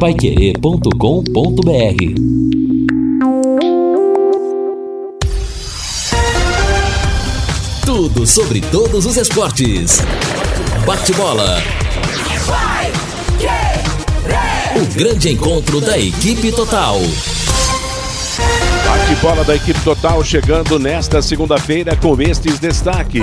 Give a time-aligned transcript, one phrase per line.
[0.00, 0.88] paiquerê.com.br
[7.84, 9.98] Tudo sobre todos os esportes.
[10.86, 11.58] Bate-bola.
[14.74, 16.98] O grande encontro da equipe total.
[18.86, 23.22] Bate-bola da equipe total chegando nesta segunda-feira com estes destaques.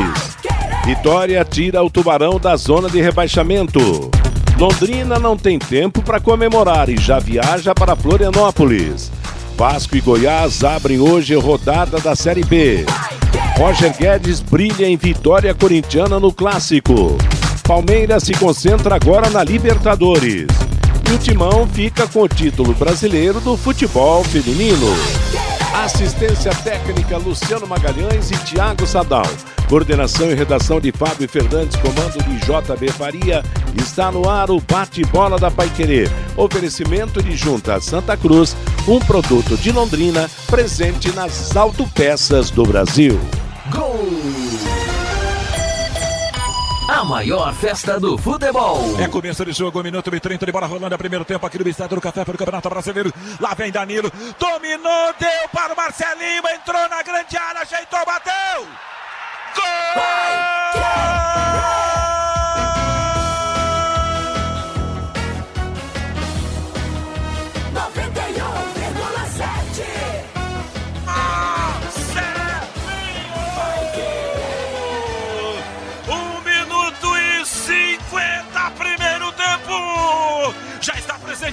[0.86, 4.12] Vitória tira o Tubarão da zona de rebaixamento.
[4.58, 9.12] Londrina não tem tempo para comemorar e já viaja para Florianópolis.
[9.56, 12.84] Vasco e Goiás abrem hoje rodada da Série B.
[13.56, 17.20] Roger Guedes brilha em vitória corintiana no clássico.
[17.68, 20.48] Palmeiras se concentra agora na Libertadores.
[21.08, 24.88] E o Timão fica com o título brasileiro do futebol feminino.
[25.74, 29.26] Assistência técnica Luciano Magalhães e Tiago Sadal.
[29.70, 33.44] Coordenação e redação de Fábio Fernandes, comando de JB Faria.
[33.76, 36.10] Está no ar o bate-bola da Paiquerê.
[36.36, 38.56] Oferecimento de Junta Santa Cruz,
[38.88, 43.20] um produto de Londrina, presente nas autopeças do Brasil.
[43.70, 44.87] Gol!
[46.88, 48.80] A maior festa do futebol.
[48.98, 50.96] É começo de jogo, 1 minuto e 30 de bola rolando.
[50.96, 53.14] É primeiro tempo aqui no Estádio do Café pelo Campeonato Brasileiro.
[53.42, 58.68] Lá vem Danilo, dominou, deu para o Marcelinho, entrou na grande área, ajeitou, bateu!
[62.04, 62.07] Um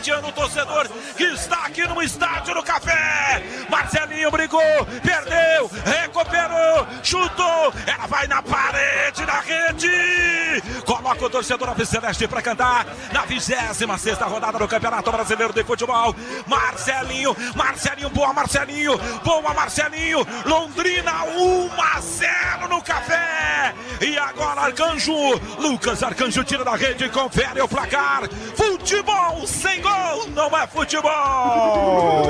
[0.04, 3.42] está presenteando o torcedor que está aqui no estádio do Café.
[3.70, 4.60] Marcelinho brigou,
[5.02, 7.72] perdeu, recuperou, chutou.
[7.86, 10.62] Ela vai na parede da rede.
[11.04, 16.16] Coloca o torcedor Celeste para cantar na 26 rodada do Campeonato Brasileiro de Futebol.
[16.46, 20.26] Marcelinho, Marcelinho, boa Marcelinho, boa Marcelinho.
[20.46, 23.74] Londrina 1 a 0 no Café.
[24.00, 25.12] E agora Arcanjo,
[25.58, 28.22] Lucas Arcanjo tira da rede confere o placar.
[28.56, 32.24] Futebol sem gol não é futebol.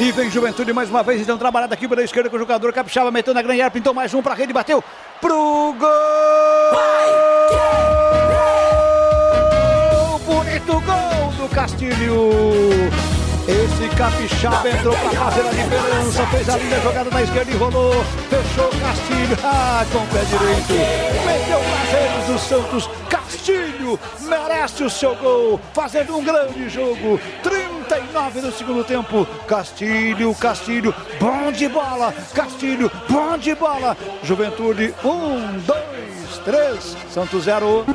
[0.00, 3.10] E vem Juventude mais uma vez, então trabalhada aqui pela esquerda com o jogador Capixaba,
[3.10, 4.82] meteu na grande área, pintou mais um pra rede, bateu
[5.20, 5.88] pro gol!
[10.24, 12.30] Bonito gol do Castilho!
[13.48, 18.04] Esse Capixaba entrou pra fazer a diferença, fez a linda jogada na esquerda e rolou,
[18.30, 20.74] fechou o Castilho, ah, com o pé direito,
[21.26, 27.18] meteu prazeres do Santos, Castilho merece o seu gol, fazendo um grande jogo,
[27.88, 35.58] 39 no segundo tempo, Castilho, Castilho, bom de bola, Castilho, bom de bola, Juventude, um,
[35.60, 37.86] dois, três, Santos zero.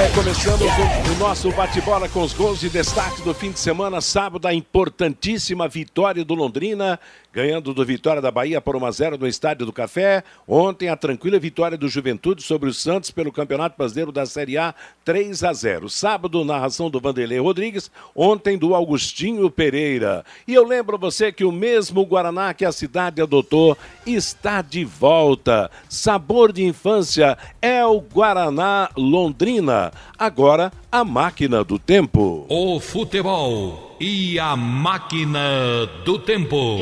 [0.00, 4.00] É, começando com o nosso bate-bola com os gols de destaque do fim de semana,
[4.00, 6.98] sábado, a importantíssima vitória do Londrina,
[7.32, 10.24] ganhando do Vitória da Bahia por 1 a 0 no Estádio do Café.
[10.46, 14.74] Ontem, a tranquila vitória do Juventude sobre o Santos pelo Campeonato Brasileiro da Série A,
[15.04, 15.88] 3 a 0.
[15.88, 20.24] Sábado, narração do Vanderlei Rodrigues, ontem do Augustinho Pereira.
[20.46, 25.70] E eu lembro você que o mesmo Guaraná que a cidade adotou está de volta.
[25.88, 29.92] Sabor de infância é o Guaraná Londrina.
[30.18, 32.46] Agora, a máquina do tempo.
[32.48, 36.78] O futebol e a máquina do tempo.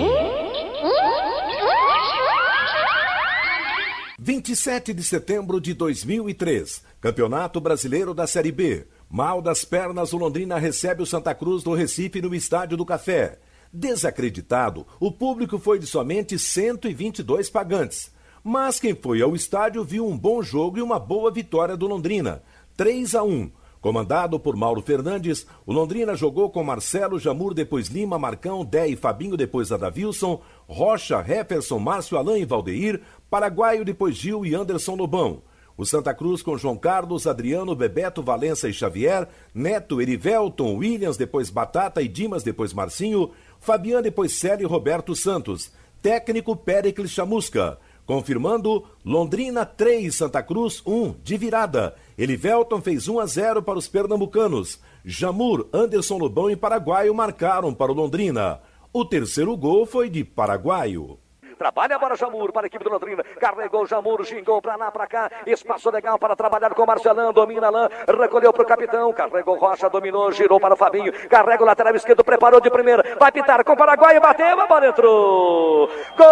[4.19, 8.87] 27 de setembro de 2003, Campeonato Brasileiro da Série B.
[9.11, 13.41] Mal das pernas, o Londrina recebe o Santa Cruz do Recife no Estádio do Café.
[13.73, 18.12] Desacreditado, o público foi de somente 122 pagantes.
[18.43, 22.43] Mas quem foi ao estádio viu um bom jogo e uma boa vitória do Londrina.
[22.77, 23.50] 3 a 1.
[23.87, 28.97] Comandado por Mauro Fernandes, o Londrina jogou com Marcelo, Jamur, depois Lima, Marcão, Dé e
[28.97, 35.41] Fabinho, depois Adavilson, Rocha, Hefferson, Márcio Alain e Valdeir, Paraguaio, depois Gil e Anderson Lobão.
[35.77, 41.49] O Santa Cruz com João Carlos, Adriano, Bebeto, Valença e Xavier, Neto, Erivelton, Williams, depois
[41.49, 43.31] Batata e Dimas, depois Marcinho,
[43.61, 45.71] Fabiano, depois Célio e Roberto Santos.
[46.03, 47.79] Técnico Péricles Chamusca.
[48.05, 51.94] Confirmando, Londrina 3, Santa Cruz 1, de virada.
[52.19, 54.81] Elivelton fez 1 a 0 para os pernambucanos.
[55.05, 58.61] Jamur, Anderson Lobão e Paraguaio marcaram para o Londrina.
[58.93, 61.19] O terceiro gol foi de Paraguaio.
[61.59, 63.23] Trabalha agora Jamur para a equipe do Londrina.
[63.41, 65.31] Carregou Jamur, xingou pra lá, pra cá.
[65.47, 67.33] Espaço legal para trabalhar com Marcelão.
[67.33, 67.89] Domina Alain,
[68.21, 69.13] recolheu pro capitão.
[69.13, 71.13] Carregou Rocha, dominou, girou para o Fabinho.
[71.29, 73.17] Carrega o lateral esquerdo, preparou de primeira.
[73.19, 75.89] Vai pitar com o Paraguai, bateu, a bola entrou.
[76.17, 76.27] Gol!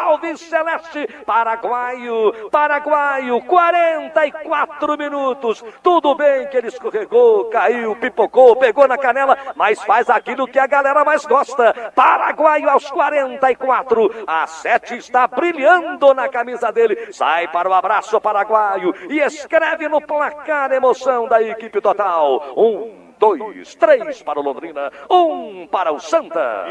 [0.00, 5.64] Albiceleste, paraguaio, paraguaio, 44 minutos.
[5.82, 10.66] Tudo bem que ele escorregou, caiu, pipocou, pegou na canela, mas faz aquilo que a
[10.66, 11.92] galera mais gosta.
[11.94, 14.24] Paraguaio aos 44.
[14.26, 17.12] A 7 está brilhando na camisa dele.
[17.12, 22.54] Sai para o abraço paraguaio e escreve no placar emoção da equipe total.
[22.56, 26.66] Um, dois, três para o Londrina, um para o Santa.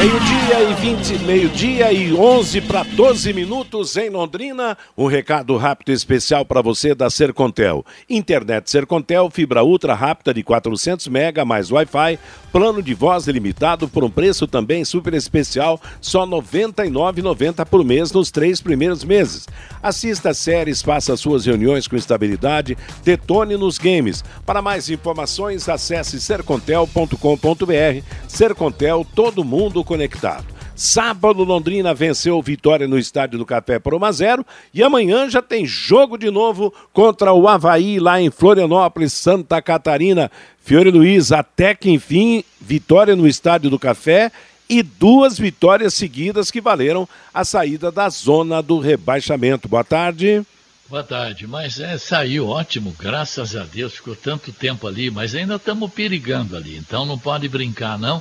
[0.00, 4.74] Meio-dia e 20, meio-dia e 11 para 12 minutos em Londrina.
[4.96, 7.84] Um recado rápido especial para você da Sercontel.
[8.08, 12.18] Internet Sercontel, fibra ultra rápida de 400 mega mais Wi-Fi,
[12.50, 18.10] plano de voz ilimitado por um preço também super especial, só R$ 99,90 por mês
[18.10, 19.46] nos três primeiros meses.
[19.82, 24.24] Assista séries, faça suas reuniões com estabilidade, detone nos games.
[24.46, 28.02] Para mais informações, acesse sercontel.com.br.
[28.26, 28.79] Sercontel,
[29.14, 30.46] todo mundo conectado.
[30.74, 35.42] Sábado, Londrina venceu Vitória no Estádio do Café por 1 a 0 e amanhã já
[35.42, 40.30] tem jogo de novo contra o Havaí lá em Florianópolis, Santa Catarina.
[40.64, 44.32] Fiore Luiz, até que enfim, vitória no Estádio do Café
[44.70, 49.68] e duas vitórias seguidas que valeram a saída da zona do rebaixamento.
[49.68, 50.42] Boa tarde.
[50.88, 55.56] Boa tarde, mas é, saiu ótimo, graças a Deus, ficou tanto tempo ali, mas ainda
[55.56, 58.20] estamos perigando ali, então não pode brincar não.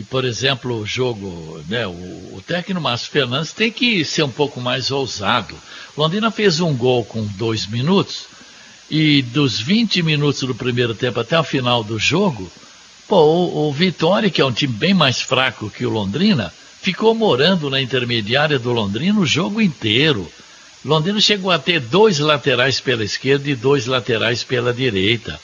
[0.00, 4.30] E, por exemplo, o jogo, né, o, o técnico Márcio Fernandes tem que ser um
[4.30, 5.54] pouco mais ousado.
[5.94, 8.24] Londrina fez um gol com dois minutos,
[8.90, 12.50] e dos 20 minutos do primeiro tempo até o final do jogo,
[13.06, 16.50] pô, o, o Vitória, que é um time bem mais fraco que o Londrina,
[16.80, 20.26] ficou morando na intermediária do Londrina o jogo inteiro.
[20.82, 25.38] Londrina chegou a ter dois laterais pela esquerda e dois laterais pela direita.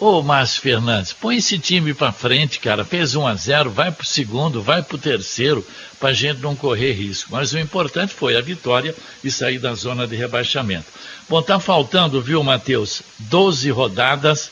[0.00, 2.86] Ô, Márcio Fernandes, põe esse time para frente, cara.
[2.86, 5.62] Fez 1 a 0 vai pro segundo, vai pro terceiro,
[5.98, 7.32] pra gente não correr risco.
[7.32, 10.86] Mas o importante foi a vitória e sair da zona de rebaixamento.
[11.28, 13.02] Bom, tá faltando, viu, Matheus?
[13.18, 14.50] 12 rodadas,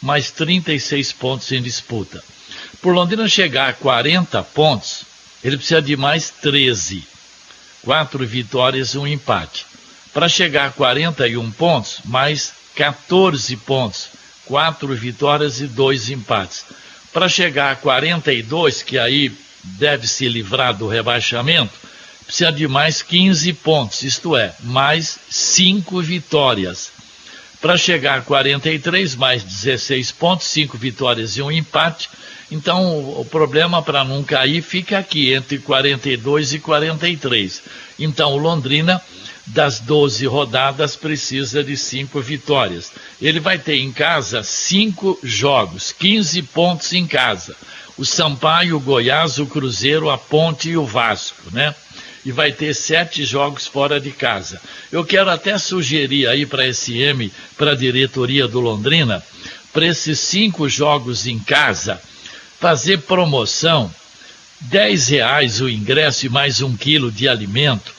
[0.00, 2.22] mais 36 pontos em disputa.
[2.80, 5.02] Por Londrina chegar a 40 pontos,
[5.42, 7.02] ele precisa de mais 13.
[7.82, 9.66] Quatro vitórias e um empate.
[10.12, 14.13] Para chegar a 41 pontos, mais 14 pontos
[14.46, 16.64] quatro vitórias e dois empates.
[17.12, 19.32] Para chegar a 42, que aí
[19.62, 21.72] deve se livrar do rebaixamento,
[22.26, 26.90] precisa de mais 15 pontos, isto é, mais cinco vitórias.
[27.60, 32.10] Para chegar a 43, mais 16 pontos, cinco vitórias e um empate.
[32.50, 37.62] Então, o problema para não cair fica aqui, entre 42 e 43.
[37.98, 39.00] Então, o Londrina
[39.46, 42.92] das 12 rodadas precisa de cinco vitórias.
[43.20, 47.54] Ele vai ter em casa cinco jogos, 15 pontos em casa.
[47.96, 51.74] O Sampaio, o Goiás, o Cruzeiro, a Ponte e o Vasco, né?
[52.24, 54.60] E vai ter sete jogos fora de casa.
[54.90, 59.22] Eu quero até sugerir aí para a SM, para a diretoria do Londrina,
[59.72, 62.00] para esses cinco jogos em casa,
[62.58, 63.94] fazer promoção,
[64.62, 67.93] 10 reais o ingresso e mais um quilo de alimento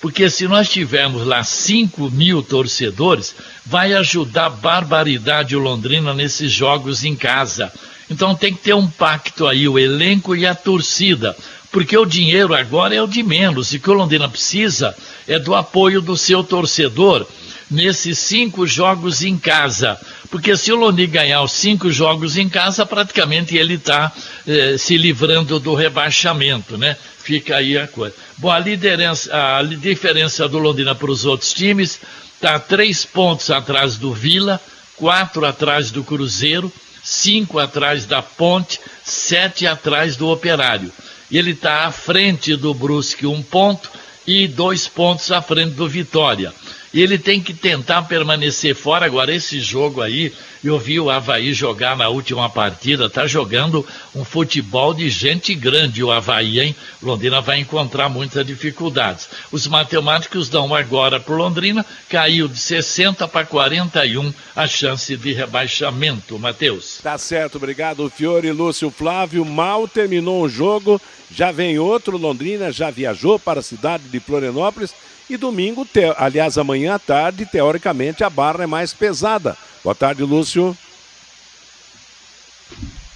[0.00, 3.34] porque se nós tivermos lá 5 mil torcedores,
[3.66, 7.70] vai ajudar barbaridade o Londrina nesses jogos em casa.
[8.08, 11.36] Então tem que ter um pacto aí, o elenco e a torcida.
[11.70, 13.72] Porque o dinheiro agora é o de menos.
[13.72, 14.96] E o que o Londrina precisa
[15.28, 17.26] é do apoio do seu torcedor
[17.70, 19.98] nesses cinco jogos em casa.
[20.30, 24.12] Porque se o Loni ganhar os cinco jogos em casa, praticamente ele está
[24.46, 26.96] eh, se livrando do rebaixamento, né?
[27.30, 28.12] Fica aí a coisa.
[28.38, 32.00] Bom, a, liderança, a diferença do Londrina para os outros times
[32.34, 34.60] está três pontos atrás do Vila,
[34.96, 36.72] quatro atrás do Cruzeiro,
[37.04, 40.90] cinco atrás da Ponte, sete atrás do Operário.
[41.30, 43.88] Ele está à frente do Brusque, um ponto,
[44.26, 46.52] e dois pontos à frente do Vitória
[46.92, 49.06] ele tem que tentar permanecer fora.
[49.06, 54.24] Agora, esse jogo aí, eu vi o Havaí jogar na última partida, tá jogando um
[54.24, 56.76] futebol de gente grande o Havaí, hein?
[57.02, 59.28] Londrina vai encontrar muitas dificuldades.
[59.50, 66.38] Os matemáticos dão agora para Londrina, caiu de 60 para 41 a chance de rebaixamento,
[66.38, 66.98] Matheus.
[67.02, 69.44] Tá certo, obrigado, Fiore, Lúcio Flávio.
[69.44, 71.00] Mal terminou o jogo,
[71.30, 74.94] já vem outro, Londrina já viajou para a cidade de Florianópolis
[75.28, 76.12] e domingo, te...
[76.16, 79.56] aliás, amanhã à tarde, teoricamente, a barra é mais pesada.
[79.82, 80.76] Boa tarde, Lúcio.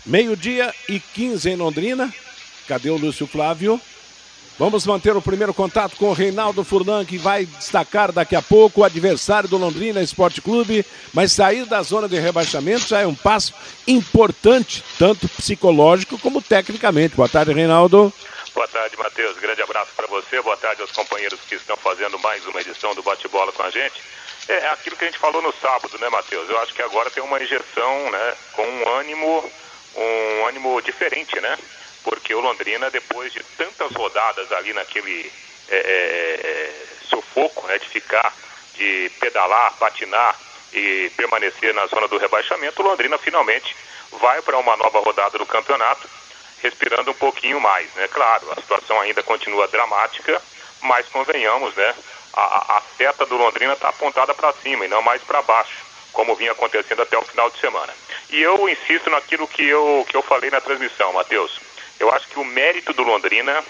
[0.07, 2.13] Meio-dia e 15 em Londrina.
[2.67, 3.81] Cadê o Lúcio Flávio?
[4.59, 8.81] Vamos manter o primeiro contato com o Reinaldo Furlan, que vai destacar daqui a pouco
[8.81, 10.87] o adversário do Londrina Esporte Clube.
[11.13, 13.53] Mas sair da zona de rebaixamento já é um passo
[13.87, 17.17] importante, tanto psicológico como tecnicamente.
[17.17, 18.13] Boa tarde, Reinaldo.
[18.55, 19.37] Boa tarde, Matheus.
[19.39, 20.41] Grande abraço para você.
[20.41, 24.01] Boa tarde aos companheiros que estão fazendo mais uma edição do Bate-Bola com a gente.
[24.49, 26.49] É aquilo que a gente falou no sábado, né, Matheus?
[26.51, 29.53] Eu acho que agora tem uma injeção, né, com um ânimo,
[29.97, 31.59] um ânimo diferente, né?
[32.03, 35.33] Porque o Londrina, depois de tantas rodadas ali naquele
[35.71, 38.35] é, é, é sufoco, né, de ficar,
[38.75, 40.39] de pedalar, patinar
[40.73, 43.75] e permanecer na zona do rebaixamento, o Londrina finalmente
[44.13, 46.09] vai para uma nova rodada do campeonato
[46.63, 48.09] respirando um pouquinho mais, né?
[48.09, 50.41] Claro, a situação ainda continua dramática,
[50.81, 51.95] mas convenhamos, né?
[52.37, 56.35] A, a seta do Londrina está apontada para cima e não mais para baixo, como
[56.35, 57.95] vinha acontecendo até o final de semana.
[58.31, 61.61] E eu insisto naquilo que eu, que eu falei na transmissão, Matheus.
[62.01, 63.63] Eu acho que o mérito do Londrina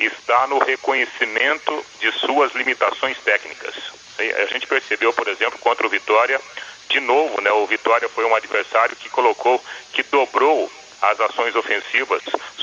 [0.00, 3.74] está no reconhecimento de suas limitações técnicas.
[4.18, 6.40] A gente percebeu, por exemplo, contra o Vitória,
[6.88, 7.50] de novo, né?
[7.52, 10.70] O Vitória foi um adversário que colocou, que dobrou
[11.02, 12.22] as ações ofensivas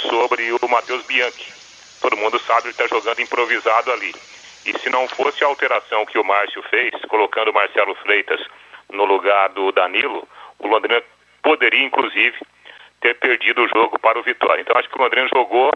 [0.10, 1.54] sobre o Matheus Bianchi.
[2.02, 4.16] Todo mundo sabe que está jogando improvisado ali.
[4.66, 8.42] E se não fosse a alteração que o Márcio fez, colocando o Marcelo Freitas
[8.92, 10.28] no lugar do Danilo,
[10.60, 11.02] o Londrina
[11.42, 12.38] poderia, inclusive,
[13.02, 14.62] ter perdido o jogo para o Vitória.
[14.62, 15.72] Então acho que o Londrina jogou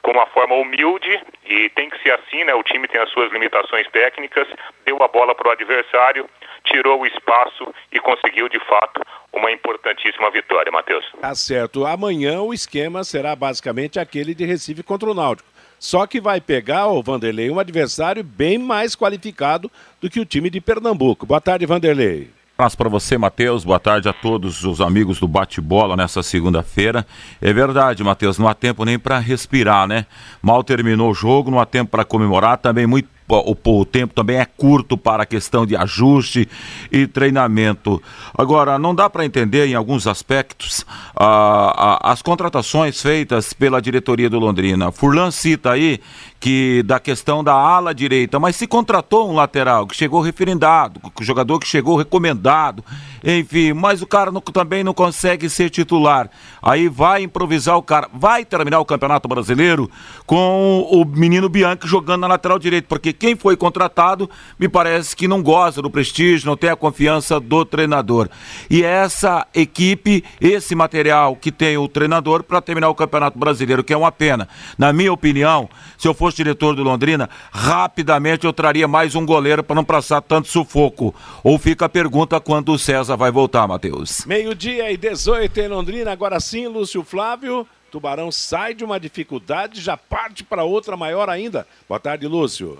[0.00, 2.54] com uma forma humilde e tem que ser assim, né?
[2.54, 4.48] O time tem as suas limitações técnicas,
[4.86, 6.28] deu a bola para o adversário,
[6.64, 9.02] tirou o espaço e conseguiu de fato
[9.32, 11.04] uma importantíssima vitória, Matheus.
[11.20, 11.84] Tá certo.
[11.84, 15.51] Amanhã o esquema será basicamente aquele de Recife contra o Náutico.
[15.82, 19.68] Só que vai pegar, o Vanderlei, um adversário bem mais qualificado
[20.00, 21.26] do que o time de Pernambuco.
[21.26, 22.30] Boa tarde, Vanderlei
[22.62, 23.64] abraço para você, Matheus.
[23.64, 27.04] Boa tarde a todos os amigos do Bate-Bola nessa segunda-feira.
[27.40, 30.06] É verdade, Matheus, não há tempo nem para respirar, né?
[30.40, 32.58] Mal terminou o jogo, não há tempo para comemorar.
[32.58, 33.08] Também muito
[33.38, 36.48] o, o, tempo também é curto para a questão de ajuste
[36.90, 38.02] e treinamento.
[38.36, 40.84] Agora, não dá para entender em alguns aspectos
[41.16, 44.92] ah, ah, as contratações feitas pela diretoria do Londrina.
[44.92, 46.00] Furlan cita aí
[46.42, 51.22] que da questão da ala direita, mas se contratou um lateral que chegou referendado, o
[51.22, 52.84] jogador que chegou recomendado,
[53.22, 56.28] enfim, mas o cara não, também não consegue ser titular.
[56.60, 59.88] Aí vai improvisar o cara, vai terminar o Campeonato Brasileiro
[60.26, 65.28] com o menino Bianchi jogando na lateral direita, porque quem foi contratado me parece que
[65.28, 68.28] não gosta do prestígio, não tem a confiança do treinador.
[68.68, 73.92] E essa equipe, esse material que tem o treinador para terminar o Campeonato Brasileiro, que
[73.92, 74.48] é uma pena.
[74.76, 79.62] Na minha opinião, se eu fosse diretor do Londrina, rapidamente eu traria mais um goleiro
[79.62, 81.14] para não passar tanto sufoco.
[81.42, 84.24] Ou fica a pergunta quando o César vai voltar, Matheus.
[84.26, 87.66] Meio-dia e 18 em Londrina, agora sim, Lúcio Flávio.
[87.90, 91.66] Tubarão sai de uma dificuldade, já parte para outra maior ainda.
[91.86, 92.78] Boa tarde, Lúcio.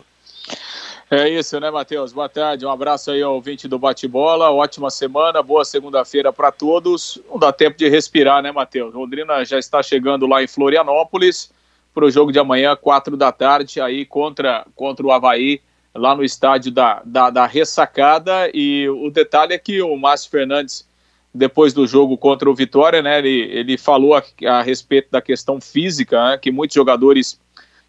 [1.11, 2.11] É isso, né, Matheus?
[2.11, 7.21] Boa tarde, um abraço aí ao ouvinte do Bate-Bola, ótima semana, boa segunda-feira para todos.
[7.29, 8.95] Não dá tempo de respirar, né, Matheus?
[8.95, 11.51] Londrina já está chegando lá em Florianópolis
[11.95, 15.61] para o jogo de amanhã, quatro da tarde, aí contra, contra o Havaí,
[15.95, 18.51] lá no estádio da, da, da Ressacada.
[18.55, 20.89] E o detalhe é que o Márcio Fernandes,
[21.35, 25.61] depois do jogo contra o Vitória, né, ele, ele falou a, a respeito da questão
[25.61, 27.39] física, né, que muitos jogadores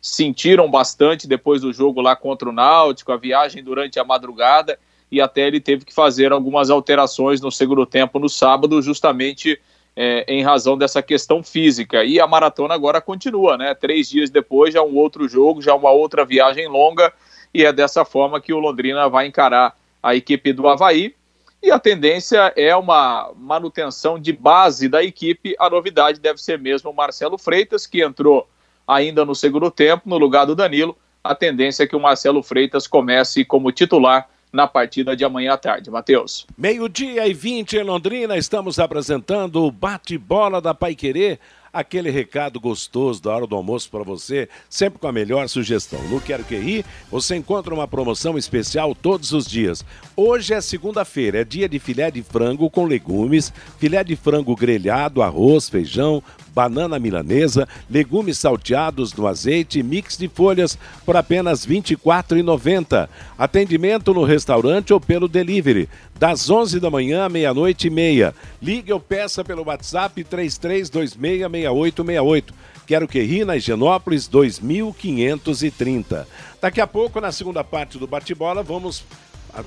[0.01, 4.77] sentiram bastante depois do jogo lá contra o Náutico, a viagem durante a madrugada,
[5.09, 9.59] e até ele teve que fazer algumas alterações no segundo tempo no sábado, justamente
[9.95, 12.03] é, em razão dessa questão física.
[12.03, 13.73] E a maratona agora continua, né?
[13.73, 17.13] Três dias depois, já um outro jogo, já uma outra viagem longa,
[17.53, 21.15] e é dessa forma que o Londrina vai encarar a equipe do Havaí.
[21.61, 25.55] E a tendência é uma manutenção de base da equipe.
[25.57, 28.49] A novidade deve ser mesmo o Marcelo Freitas, que entrou
[28.85, 30.97] ainda no segundo tempo, no lugar do Danilo.
[31.23, 35.57] A tendência é que o Marcelo Freitas comece como titular na partida de amanhã à
[35.57, 35.89] tarde.
[35.89, 36.45] Matheus.
[36.55, 41.39] Meio-dia e 20 em Londrina, estamos apresentando o bate-bola da Pai Querer
[41.73, 45.99] aquele recado gostoso da hora do almoço para você, sempre com a melhor sugestão.
[46.03, 49.83] No Quero Que Rir, você encontra uma promoção especial todos os dias.
[50.15, 55.23] Hoje é segunda-feira, é dia de filé de frango com legumes, filé de frango grelhado,
[55.23, 56.21] arroz, feijão,
[56.53, 63.09] banana milanesa, legumes salteados no azeite mix de folhas por apenas R$ 24,90.
[63.37, 65.89] Atendimento no restaurante ou pelo delivery,
[66.23, 68.33] das 11 da manhã à meia-noite e meia.
[68.61, 72.45] Ligue ou peça pelo WhatsApp 33266868.
[72.87, 76.25] Quero que ri na Higienópolis 2530.
[76.61, 79.03] Daqui a pouco, na segunda parte do bate-bola, vamos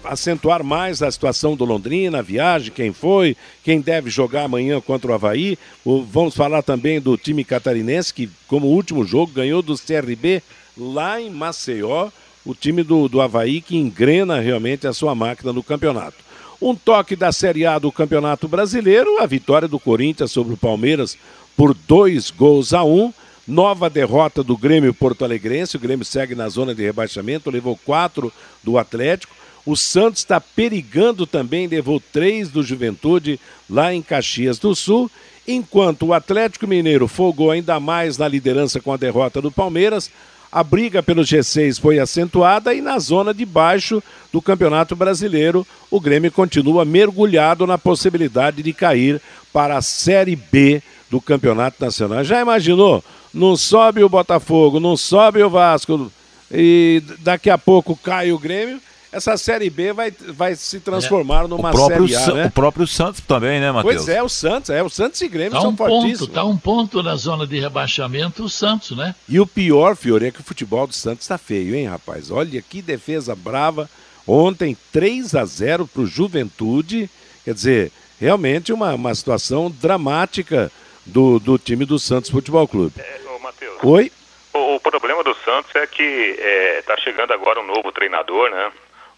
[0.03, 5.11] acentuar mais a situação do Londrina, a viagem, quem foi, quem deve jogar amanhã contra
[5.11, 5.59] o Havaí.
[5.85, 10.43] vamos falar também do time catarinense, que, como último jogo, ganhou do CRB
[10.75, 12.09] lá em Maceió,
[12.47, 16.25] o time do, do Havaí que engrena realmente a sua máquina no campeonato.
[16.61, 21.17] Um toque da Série A do Campeonato Brasileiro, a vitória do Corinthians sobre o Palmeiras
[21.57, 23.13] por dois gols a um
[23.47, 25.77] Nova derrota do Grêmio Porto Alegrense.
[25.77, 28.33] O Grêmio segue na zona de rebaixamento, levou quatro
[28.63, 29.37] do Atlético.
[29.65, 33.39] O Santos está perigando também, levou três do Juventude
[33.71, 35.09] lá em Caxias do Sul.
[35.47, 40.11] Enquanto o Atlético Mineiro folgou ainda mais na liderança com a derrota do Palmeiras,
[40.51, 46.01] a briga pelo G6 foi acentuada e na zona de baixo do Campeonato Brasileiro, o
[46.01, 49.21] Grêmio continua mergulhado na possibilidade de cair
[49.53, 52.25] para a Série B do Campeonato Nacional.
[52.25, 53.03] Já imaginou?
[53.33, 56.11] Não sobe o Botafogo, não sobe o Vasco
[56.51, 58.81] e daqui a pouco cai o Grêmio
[59.17, 61.49] essa Série B vai, vai se transformar é.
[61.49, 62.47] numa Série A, né?
[62.47, 63.97] O próprio Santos também, né, Matheus?
[63.97, 66.21] Pois é, o Santos, é, o Santos e Grêmio tá são um fortíssimos.
[66.21, 69.15] Ponto, tá um ponto na zona de rebaixamento o Santos, né?
[69.29, 72.31] E o pior, Fiore, é que o futebol do Santos tá feio, hein, rapaz?
[72.31, 73.89] Olha que defesa brava.
[74.27, 77.09] Ontem, 3 a 0 pro Juventude.
[77.45, 80.71] Quer dizer, realmente uma, uma situação dramática
[81.07, 82.95] do, do time do Santos Futebol Clube.
[82.99, 83.79] É, ô, Matheus.
[83.83, 84.13] Oi?
[84.53, 88.73] O, o, problema do Santos é que é, tá chegando agora um novo treinador, né?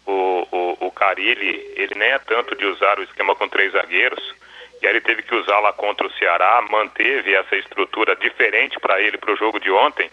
[0.05, 4.35] O, o, o Carilli, ele nem é tanto de usar o esquema com três zagueiros,
[4.81, 9.01] e aí ele teve que usar lá contra o Ceará, manteve essa estrutura diferente para
[9.01, 10.09] ele para o jogo de ontem,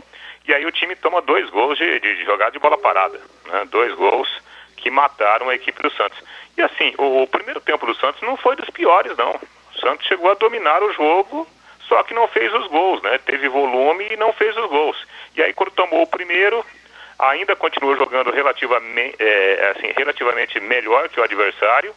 [0.46, 3.64] e aí o time toma dois gols de, de, de jogar de bola parada, né?
[3.70, 4.28] dois gols
[4.76, 6.18] que mataram a equipe do Santos.
[6.56, 9.34] E assim, o, o primeiro tempo do Santos não foi dos piores, não.
[9.74, 11.46] O Santos chegou a dominar o jogo,
[11.88, 13.18] só que não fez os gols, né?
[13.18, 14.96] Teve volume e não fez os gols.
[15.34, 16.64] E aí quando tomou o primeiro,
[17.18, 21.94] ainda continua jogando relativamente, é, assim, relativamente melhor que o adversário.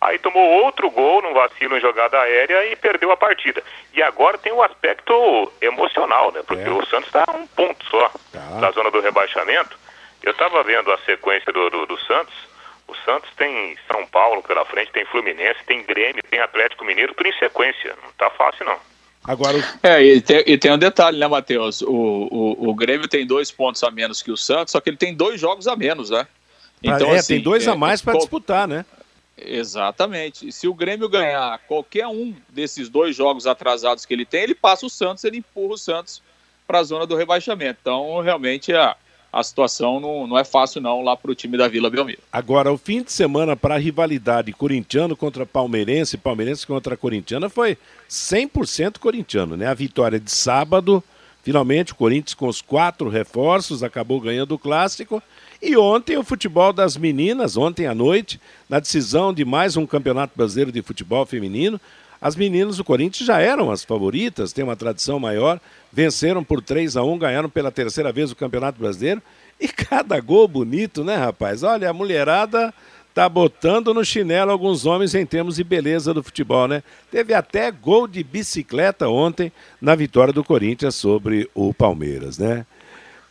[0.00, 3.62] Aí tomou outro gol num vacilo em jogada aérea e perdeu a partida.
[3.94, 6.42] E agora tem o aspecto emocional, né?
[6.46, 6.70] Porque é.
[6.70, 8.38] o Santos está a um ponto só tá.
[8.60, 9.78] da zona do rebaixamento.
[10.22, 12.34] Eu estava vendo a sequência do, do, do Santos.
[12.86, 17.28] O Santos tem São Paulo pela frente, tem Fluminense, tem Grêmio, tem Atlético Mineiro, tudo
[17.28, 17.96] em sequência.
[18.02, 18.78] Não está fácil, não.
[19.26, 21.82] Agora, É, e tem, e tem um detalhe, né, Matheus?
[21.82, 24.96] O, o, o Grêmio tem dois pontos a menos que o Santos, só que ele
[24.96, 26.26] tem dois jogos a menos, né?
[26.82, 28.84] Então, é, assim, tem dois a é, mais para disputar, né?
[29.36, 30.50] Exatamente.
[30.50, 34.86] Se o Grêmio ganhar qualquer um desses dois jogos atrasados que ele tem, ele passa
[34.86, 36.22] o Santos, ele empurra o Santos
[36.66, 37.78] para a zona do rebaixamento.
[37.80, 38.96] Então, realmente, a,
[39.36, 42.20] a situação não, não é fácil não lá para o time da Vila Belmiro.
[42.32, 47.76] Agora, o fim de semana para a rivalidade corintiano contra palmeirense, palmeirense contra corintiana foi
[48.08, 49.66] 100% corintiano, né?
[49.66, 51.04] A vitória de sábado,
[51.42, 55.22] finalmente o Corinthians com os quatro reforços acabou ganhando o clássico.
[55.60, 60.32] E ontem o futebol das meninas, ontem à noite, na decisão de mais um campeonato
[60.34, 61.78] brasileiro de futebol feminino,
[62.20, 65.60] as meninas do Corinthians já eram as favoritas, tem uma tradição maior,
[65.92, 69.22] venceram por 3 a 1 ganharam pela terceira vez o Campeonato Brasileiro.
[69.58, 71.62] E cada gol bonito, né, rapaz?
[71.62, 72.72] Olha, a mulherada
[73.14, 76.82] tá botando no chinelo alguns homens em termos de beleza do futebol, né?
[77.10, 79.50] Teve até gol de bicicleta ontem
[79.80, 82.66] na vitória do Corinthians sobre o Palmeiras, né?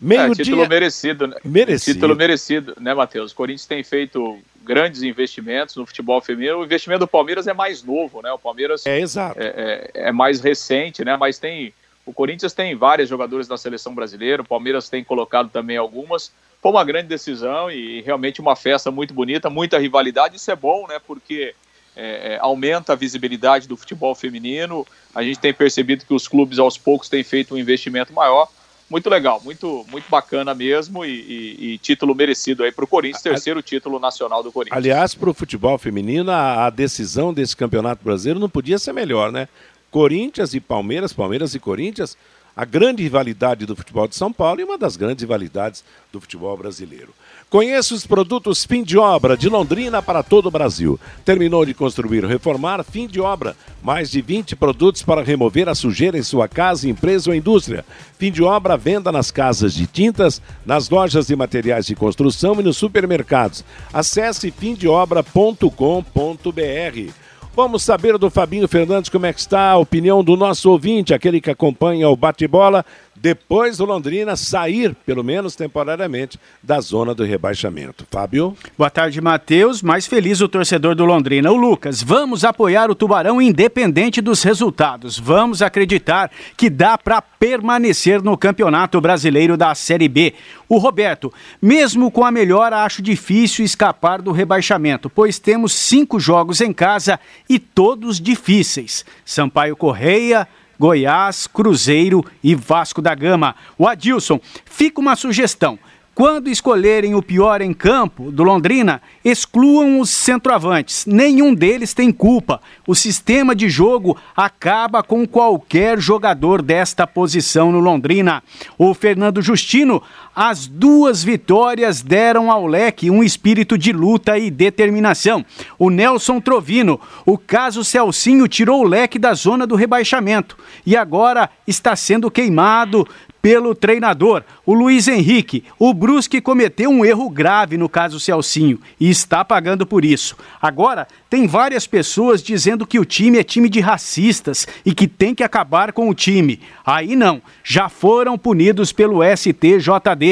[0.05, 0.69] Meio é, título dia...
[0.69, 1.37] merecido, né?
[1.43, 1.95] Merecido.
[1.95, 3.31] Título merecido, né, Matheus?
[3.31, 6.59] O Corinthians tem feito grandes investimentos no futebol feminino.
[6.59, 8.31] O investimento do Palmeiras é mais novo, né?
[8.31, 9.39] O Palmeiras é, exato.
[9.39, 11.17] é, é, é mais recente, né?
[11.17, 11.73] Mas tem
[12.05, 16.31] o Corinthians tem vários jogadores da seleção brasileira, o Palmeiras tem colocado também algumas.
[16.61, 20.35] Foi uma grande decisão e realmente uma festa muito bonita, muita rivalidade.
[20.35, 20.99] Isso é bom, né?
[21.05, 21.55] Porque
[21.95, 24.85] é, é, aumenta a visibilidade do futebol feminino.
[25.15, 28.47] A gente tem percebido que os clubes aos poucos têm feito um investimento maior.
[28.89, 33.23] Muito legal, muito, muito bacana mesmo e, e, e título merecido aí para o Corinthians,
[33.23, 34.77] terceiro título nacional do Corinthians.
[34.77, 39.31] Aliás, para o futebol feminino, a, a, decisão desse campeonato brasileiro não podia ser melhor,
[39.31, 39.47] né?
[39.89, 42.15] Corinthians e Palmeiras, Palmeiras e Corinthians,
[42.55, 46.55] a grande rivalidade do futebol de São Paulo e uma das grandes rivalidades do futebol
[46.55, 47.13] brasileiro.
[47.49, 50.99] Conheça os produtos fim de obra de Londrina para todo o Brasil.
[51.23, 53.55] Terminou de construir ou reformar, fim de obra.
[53.83, 57.85] Mais de 20 produtos para remover a sujeira em sua casa, empresa ou indústria.
[58.17, 62.63] Fim de obra, venda nas casas de tintas, nas lojas de materiais de construção e
[62.63, 63.63] nos supermercados.
[63.93, 67.25] Acesse fimdeobra.com.br.
[67.55, 71.39] Vamos saber do Fabinho Fernandes como é que está a opinião do nosso ouvinte, aquele
[71.39, 72.85] que acompanha o bate-bola
[73.25, 78.05] depois do Londrina sair, pelo menos temporariamente, da zona do rebaixamento.
[78.11, 78.55] Fábio?
[78.77, 79.81] Boa tarde, Matheus.
[79.81, 81.51] Mais feliz o torcedor do Londrina.
[81.51, 85.17] O Lucas, vamos apoiar o Tubarão independente dos resultados.
[85.17, 90.35] Vamos acreditar que dá para permanecer no Campeonato Brasileiro da Série B.
[90.69, 96.61] O Roberto, mesmo com a melhora, acho difícil escapar do rebaixamento, pois temos cinco jogos
[96.61, 99.03] em casa e todos difíceis.
[99.25, 100.47] Sampaio Correia.
[100.79, 103.55] Goiás, Cruzeiro e Vasco da Gama.
[103.77, 105.79] O Adilson, fica uma sugestão.
[106.15, 111.05] Quando escolherem o pior em campo do Londrina, excluam os centroavantes.
[111.05, 112.61] Nenhum deles tem culpa.
[112.87, 118.41] O sistema de jogo acaba com qualquer jogador desta posição no Londrina.
[118.77, 120.01] O Fernando Justino,
[120.35, 125.45] as duas vitórias deram ao leque um espírito de luta e determinação.
[125.79, 131.49] O Nelson Trovino, o caso Celcinho tirou o leque da zona do rebaixamento e agora
[131.65, 133.07] está sendo queimado
[133.45, 135.63] pelo treinador, o Luiz Henrique.
[135.77, 140.35] O Brusque cometeu um erro grave no caso Celcinho e está pagando por isso.
[140.59, 145.35] Agora, tem várias pessoas dizendo que o time é time de racistas e que tem
[145.35, 146.59] que acabar com o time.
[146.83, 150.24] Aí não, já foram punidos pelo STJD.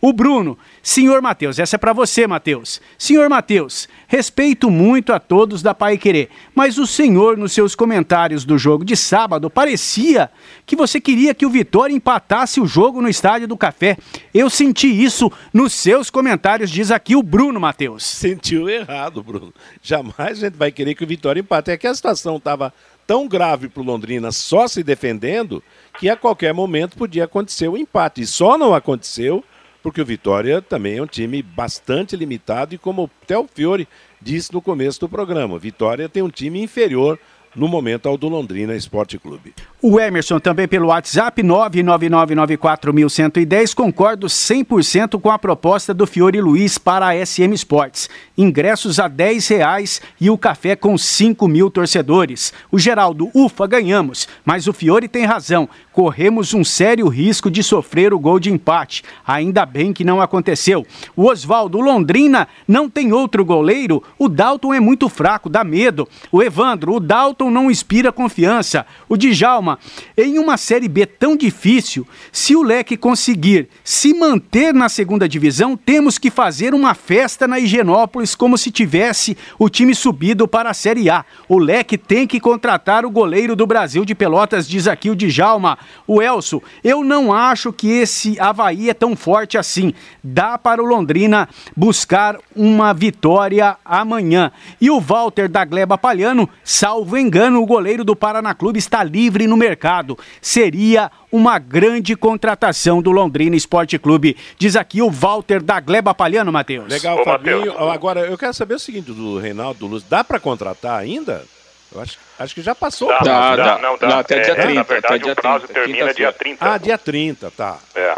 [0.00, 2.80] O Bruno, senhor Matheus, essa é para você, Matheus.
[2.98, 8.44] Senhor Matheus, respeito muito a todos da Pai Querer, mas o senhor, nos seus comentários
[8.44, 10.30] do jogo de sábado, parecia
[10.66, 13.96] que você queria que o Vitória empatasse o jogo no Estádio do Café.
[14.32, 18.04] Eu senti isso nos seus comentários, diz aqui o Bruno Matheus.
[18.04, 19.52] Sentiu errado, Bruno.
[19.82, 21.70] Jamais a gente vai querer que o Vitória empate.
[21.70, 22.72] É que a situação estava
[23.06, 25.62] tão grave para o Londrina só se defendendo
[26.00, 28.22] que a qualquer momento podia acontecer o empate.
[28.22, 29.44] E só não aconteceu
[29.82, 33.86] porque o Vitória também é um time bastante limitado e como até o Fiore
[34.20, 37.18] disse no começo do programa, Vitória tem um time inferior
[37.54, 39.52] no momento ao do Londrina Esporte Clube.
[39.82, 47.08] O Emerson também pelo WhatsApp 99994110 concordo 100% com a proposta do Fiore Luiz para
[47.08, 48.10] a SM Sports.
[48.36, 52.52] Ingressos a 10 reais e o café com 5 mil torcedores.
[52.70, 55.66] O Geraldo, ufa, ganhamos, mas o Fiore tem razão.
[55.92, 59.02] Corremos um sério risco de sofrer o gol de empate.
[59.26, 60.86] Ainda bem que não aconteceu.
[61.16, 64.02] O Oswaldo, Londrina não tem outro goleiro.
[64.18, 66.06] O Dalton é muito fraco, dá medo.
[66.30, 68.84] O Evandro, o Dalton não inspira confiança.
[69.08, 69.78] O Djalma,
[70.18, 75.76] em uma Série B tão difícil, se o Leque conseguir se manter na segunda divisão,
[75.76, 80.74] temos que fazer uma festa na Higienópolis como se tivesse o time subido para a
[80.74, 81.24] Série A.
[81.48, 85.78] O Leque tem que contratar o goleiro do Brasil de Pelotas, diz aqui o Djalma.
[86.06, 89.94] O Elso, eu não acho que esse Havaí é tão forte assim.
[90.24, 94.50] Dá para o Londrina buscar uma vitória amanhã.
[94.80, 99.46] E o Walter da Gleba Palhano, salvo engano, o goleiro do Paraná Clube está livre
[99.46, 100.18] no mercado.
[100.40, 104.36] Seria uma grande contratação do Londrina Esporte Clube.
[104.58, 106.88] Diz aqui o Walter da Gleba Palhano, Matheus.
[106.88, 107.66] Legal, Ô, Fabinho.
[107.66, 107.90] Mateus.
[107.90, 110.02] Agora, eu quero saber o seguinte do Reinaldo Luz.
[110.02, 111.44] Dá para contratar ainda?
[111.92, 113.56] Eu acho, acho que já passou dá, o prazo.
[113.56, 114.08] Dá, dá, não, dá.
[114.08, 114.74] Não, até é, dia 30.
[114.74, 116.72] Na verdade, dia o prazo 30, termina dia 30.
[116.72, 117.78] Ah, dia 30, tá.
[117.94, 118.14] É.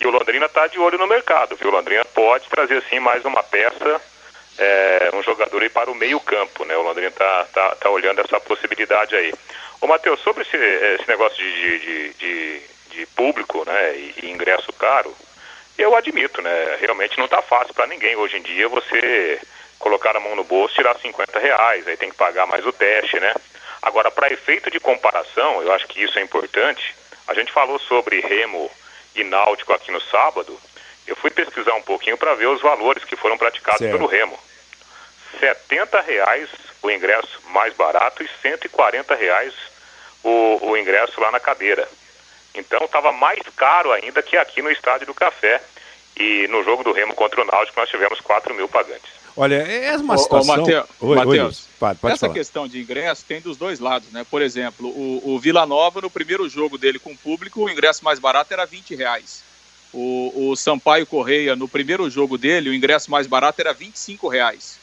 [0.00, 1.68] E o Londrina está de olho no mercado, viu?
[1.68, 4.00] O Londrina pode trazer, sim, mais uma peça,
[4.60, 6.76] é, um jogador aí para o meio campo, né?
[6.76, 9.32] O Londrina está tá, tá olhando essa possibilidade aí.
[9.80, 14.70] Ô, Matheus, sobre esse, esse negócio de, de, de, de, público, né, e, e ingresso
[14.74, 15.16] caro,
[15.78, 16.76] eu admito, né?
[16.78, 19.40] Realmente não está fácil para ninguém hoje em dia você
[19.78, 23.18] colocar a mão no bolso, tirar 50 reais, aí tem que pagar mais o teste,
[23.18, 23.34] né?
[23.80, 26.94] Agora, para efeito de comparação, eu acho que isso é importante.
[27.26, 28.70] A gente falou sobre Remo
[29.16, 30.54] e Náutico aqui no sábado.
[31.06, 33.96] Eu fui pesquisar um pouquinho para ver os valores que foram praticados certo.
[33.96, 34.38] pelo Remo.
[35.40, 36.48] 70 reais
[36.82, 39.54] o ingresso mais barato e 140 reais
[40.22, 41.88] o, o ingresso lá na cadeira.
[42.54, 45.60] Então estava mais caro ainda que aqui no Estádio do Café.
[46.16, 49.08] E no jogo do Remo contra o Náutico nós tivemos 4 mil pagantes.
[49.36, 50.54] Olha, é uma situação...
[50.54, 52.34] Ô, Mateus, oi, Mateus oi, pode, essa falar.
[52.34, 54.26] questão de ingresso tem dos dois lados, né?
[54.28, 58.04] Por exemplo, o, o Vila Nova, no primeiro jogo dele com o público, o ingresso
[58.04, 59.42] mais barato era 20 reais.
[59.92, 64.79] O, o Sampaio Correia, no primeiro jogo dele, o ingresso mais barato era 25 reais.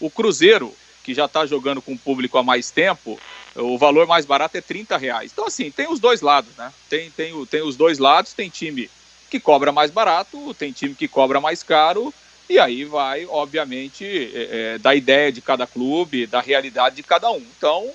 [0.00, 3.18] O Cruzeiro, que já está jogando com o público há mais tempo,
[3.54, 5.30] o valor mais barato é 30 reais.
[5.32, 6.72] Então, assim, tem os dois lados, né?
[6.88, 8.90] Tem, tem, tem os dois lados, tem time
[9.30, 12.12] que cobra mais barato, tem time que cobra mais caro,
[12.48, 17.30] e aí vai, obviamente, é, é, da ideia de cada clube, da realidade de cada
[17.30, 17.44] um.
[17.56, 17.88] Então,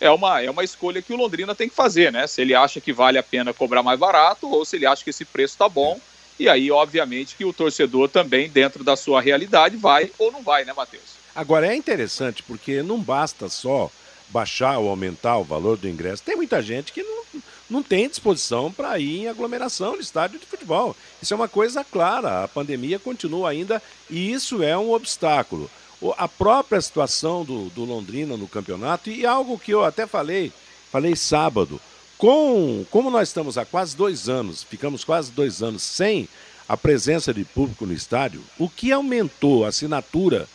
[0.00, 2.26] é uma, é uma escolha que o Londrina tem que fazer, né?
[2.26, 5.10] Se ele acha que vale a pena cobrar mais barato ou se ele acha que
[5.10, 6.00] esse preço está bom.
[6.36, 10.64] E aí, obviamente, que o torcedor também, dentro da sua realidade, vai ou não vai,
[10.64, 11.21] né, Matheus?
[11.34, 13.90] Agora, é interessante porque não basta só
[14.28, 16.22] baixar ou aumentar o valor do ingresso.
[16.22, 17.22] Tem muita gente que não,
[17.68, 20.96] não tem disposição para ir em aglomeração no estádio de futebol.
[21.20, 22.44] Isso é uma coisa clara.
[22.44, 25.70] A pandemia continua ainda e isso é um obstáculo.
[26.16, 30.52] A própria situação do, do Londrina no campeonato e algo que eu até falei,
[30.90, 31.80] falei sábado.
[32.18, 36.28] Com, como nós estamos há quase dois anos, ficamos quase dois anos sem
[36.68, 40.48] a presença de público no estádio, o que aumentou a assinatura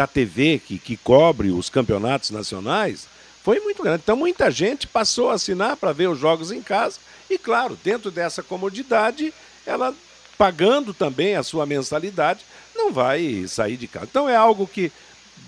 [0.00, 3.06] da TV que, que cobre os campeonatos nacionais
[3.44, 4.00] foi muito grande.
[4.02, 6.98] Então, muita gente passou a assinar para ver os jogos em casa.
[7.28, 9.32] E, claro, dentro dessa comodidade,
[9.66, 9.94] ela
[10.38, 12.40] pagando também a sua mensalidade,
[12.74, 14.06] não vai sair de casa.
[14.10, 14.90] Então é algo que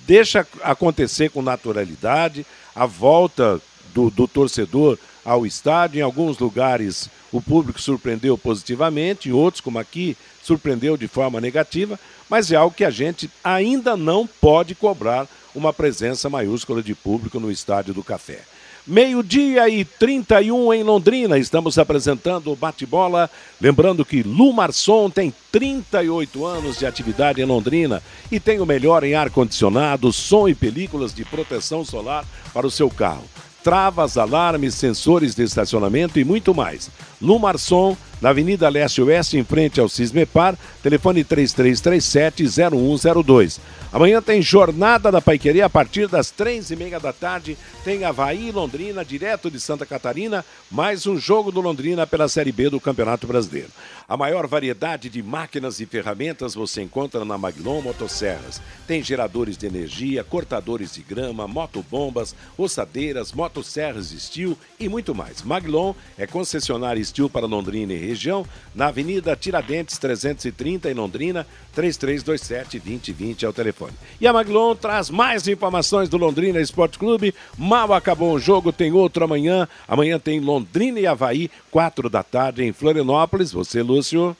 [0.06, 3.58] deixa acontecer com naturalidade, a volta
[3.94, 5.98] do, do torcedor ao estádio.
[5.98, 11.98] Em alguns lugares o público surpreendeu positivamente, em outros, como aqui, surpreendeu de forma negativa,
[12.32, 17.38] mas é algo que a gente ainda não pode cobrar uma presença maiúscula de público
[17.38, 18.38] no Estádio do Café.
[18.86, 23.28] Meio-dia e 31 em Londrina, estamos apresentando o bate-bola.
[23.60, 29.14] Lembrando que Lumarson tem 38 anos de atividade em Londrina e tem o melhor em
[29.14, 33.28] ar-condicionado, som e películas de proteção solar para o seu carro
[33.62, 36.90] travas, alarmes, sensores de estacionamento e muito mais.
[37.20, 43.60] Lumarson, na Avenida Leste Oeste, em frente ao Cismepar, telefone 3337-0102.
[43.92, 47.58] Amanhã tem Jornada da Paiqueria a partir das três e meia da tarde.
[47.84, 52.52] Tem Havaí e Londrina, direto de Santa Catarina, mais um jogo do Londrina pela Série
[52.52, 53.68] B do Campeonato Brasileiro.
[54.08, 58.62] A maior variedade de máquinas e ferramentas você encontra na Maglon Motosserras.
[58.86, 65.42] Tem geradores de energia, cortadores de grama, motobombas, ossadeiras, motosserras Steel e muito mais.
[65.42, 73.42] Maglon é concessionária Steel para Londrina e região, na Avenida Tiradentes 330 em Londrina, 3327-2020
[73.42, 73.81] é o telefone.
[74.20, 77.34] E a Maglon traz mais informações do Londrina Esporte Clube.
[77.58, 79.68] Mal acabou o jogo, tem outro amanhã.
[79.88, 83.52] Amanhã tem Londrina e Havaí, quatro da tarde em Florianópolis.
[83.52, 84.36] Você, Lúcio?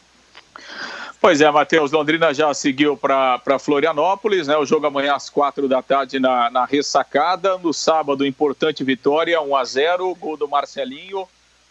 [1.20, 4.57] Pois é, Matheus, Londrina já seguiu para Florianópolis, né?
[4.57, 7.57] O jogo amanhã às quatro da tarde na, na ressacada.
[7.59, 11.28] No sábado, importante vitória, 1 a 0 gol do Marcelinho.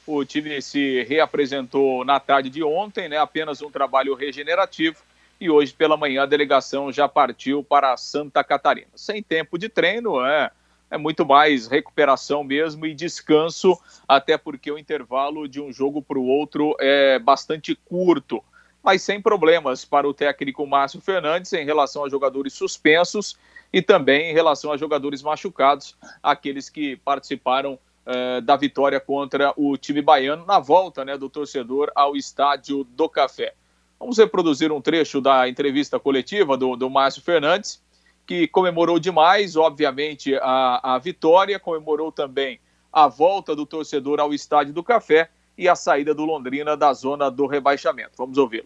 [0.08, 3.18] O time se reapresentou na tarde de ontem, né?
[3.18, 4.96] Apenas um trabalho regenerativo
[5.42, 8.92] e hoje pela manhã a delegação já partiu para Santa Catarina.
[8.96, 10.52] Sem tempo de treino, é,
[10.92, 13.76] é muito mais recuperação mesmo e descanso,
[14.08, 18.44] até porque o intervalo de um jogo para o outro é bastante curto.
[18.84, 23.36] Mas sem problemas para o técnico Márcio Fernandes em relação a jogadores suspensos
[23.74, 29.76] e também em relação a jogadores machucados, aqueles que participaram é, da vitória contra o
[29.76, 33.56] time baiano na volta né, do torcedor ao estádio do Café.
[34.02, 37.84] Vamos reproduzir um trecho da entrevista coletiva do, do Márcio Fernandes,
[38.26, 42.60] que comemorou demais, obviamente, a, a vitória, comemorou também
[42.92, 47.30] a volta do torcedor ao Estádio do Café e a saída do Londrina da zona
[47.30, 48.14] do rebaixamento.
[48.18, 48.66] Vamos ouvi-lo.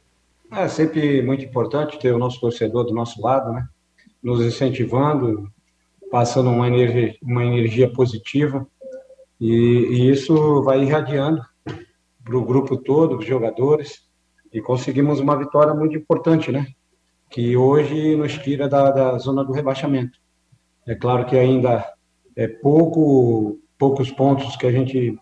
[0.54, 3.68] É sempre muito importante ter o nosso torcedor do nosso lado, né?
[4.24, 5.52] Nos incentivando,
[6.10, 8.66] passando uma energia, uma energia positiva.
[9.42, 11.42] E, e isso vai irradiando
[12.24, 14.05] para o grupo todo, os jogadores,
[14.56, 16.66] e conseguimos uma vitória muito importante, né?
[17.30, 20.18] Que hoje nos tira da, da zona do rebaixamento.
[20.88, 21.86] É claro que ainda
[22.38, 25.20] é pouco, poucos pontos que a gente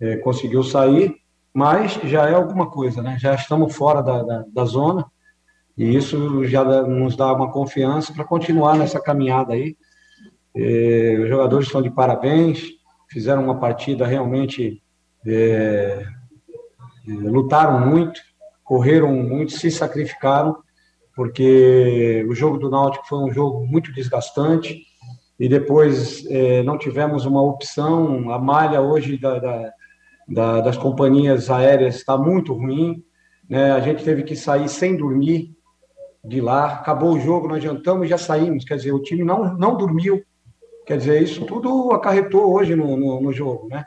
[0.00, 1.14] é, conseguiu sair,
[1.54, 3.16] mas já é alguma coisa, né?
[3.20, 5.06] Já estamos fora da, da, da zona
[5.78, 9.76] e isso já nos dá uma confiança para continuar nessa caminhada aí.
[10.56, 12.64] É, os jogadores estão de parabéns,
[13.08, 14.82] fizeram uma partida realmente
[15.24, 16.04] é,
[17.06, 18.31] é lutaram muito
[18.72, 20.56] correram muito, se sacrificaram,
[21.14, 24.80] porque o jogo do Náutico foi um jogo muito desgastante
[25.38, 28.30] e depois é, não tivemos uma opção.
[28.30, 29.72] A malha hoje da, da,
[30.26, 33.04] da, das companhias aéreas está muito ruim,
[33.46, 33.72] né?
[33.72, 35.54] a gente teve que sair sem dormir
[36.24, 36.72] de lá.
[36.72, 38.64] Acabou o jogo, nós jantamos e já saímos.
[38.64, 40.22] Quer dizer, o time não, não dormiu.
[40.86, 43.84] Quer dizer, isso tudo acarretou hoje no, no, no jogo, né?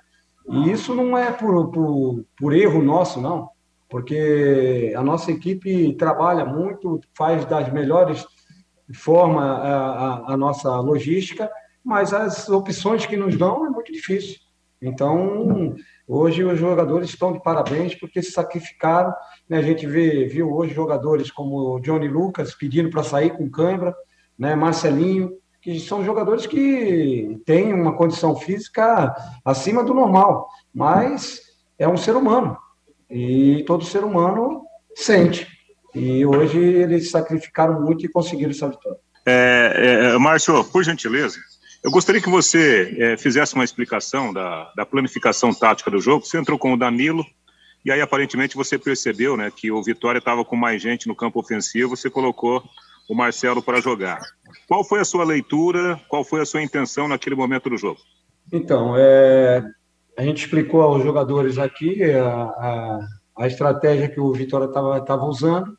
[0.48, 3.54] E isso não é por, por, por erro nosso, não
[3.89, 8.26] porque a nossa equipe trabalha muito, faz das melhores
[8.93, 11.50] forma a, a, a, nossa logística,
[11.84, 14.38] mas as opções que nos dão é muito difícil.
[14.82, 15.76] Então,
[16.08, 19.13] hoje os jogadores estão de parabéns porque se sacrificaram.
[19.50, 19.58] Né?
[19.58, 23.95] A gente vê, viu hoje jogadores como Johnny Lucas pedindo para sair com cãibra,
[24.38, 24.56] né?
[24.56, 31.41] Marcelinho, que são jogadores que têm uma condição física acima do normal, mas
[31.80, 32.56] é um ser humano.
[33.09, 34.63] E todo ser humano
[34.95, 35.47] sente.
[35.93, 38.99] E hoje eles sacrificaram muito e conseguiram essa vitória.
[39.25, 41.37] É, é, Márcio, por gentileza,
[41.83, 46.25] eu gostaria que você é, fizesse uma explicação da, da planificação tática do jogo.
[46.25, 47.25] Você entrou com o Danilo,
[47.85, 51.39] e aí aparentemente você percebeu né, que o Vitória estava com mais gente no campo
[51.39, 52.63] ofensivo, você colocou
[53.07, 54.19] o Marcelo para jogar.
[54.67, 57.99] Qual foi a sua leitura, qual foi a sua intenção naquele momento do jogo?
[58.51, 59.63] Então, é,
[60.17, 63.08] a gente explicou aos jogadores aqui a, a,
[63.39, 65.78] a estratégia que o Vitória estava usando.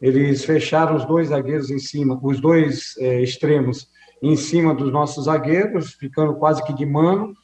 [0.00, 3.88] Eles fecharam os dois zagueiros em cima, os dois é, extremos
[4.22, 7.34] em cima dos nossos zagueiros, ficando quase que de mano,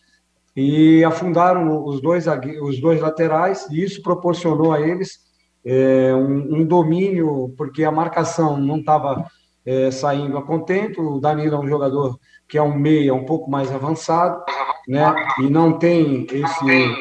[0.57, 2.27] e afundaram os dois,
[2.63, 5.21] os dois laterais, e isso proporcionou a eles
[5.65, 9.25] é, um, um, domínio, porque a marcação não estava
[9.65, 11.01] é, saindo a contento.
[11.01, 14.43] O Danilo é um jogador que é um meia um pouco mais avançado,
[14.89, 15.15] né?
[15.41, 16.97] E não tem esse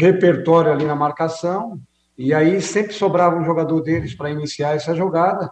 [0.00, 1.78] repertório ali na marcação.
[2.16, 5.50] E aí sempre sobrava um jogador deles para iniciar essa jogada.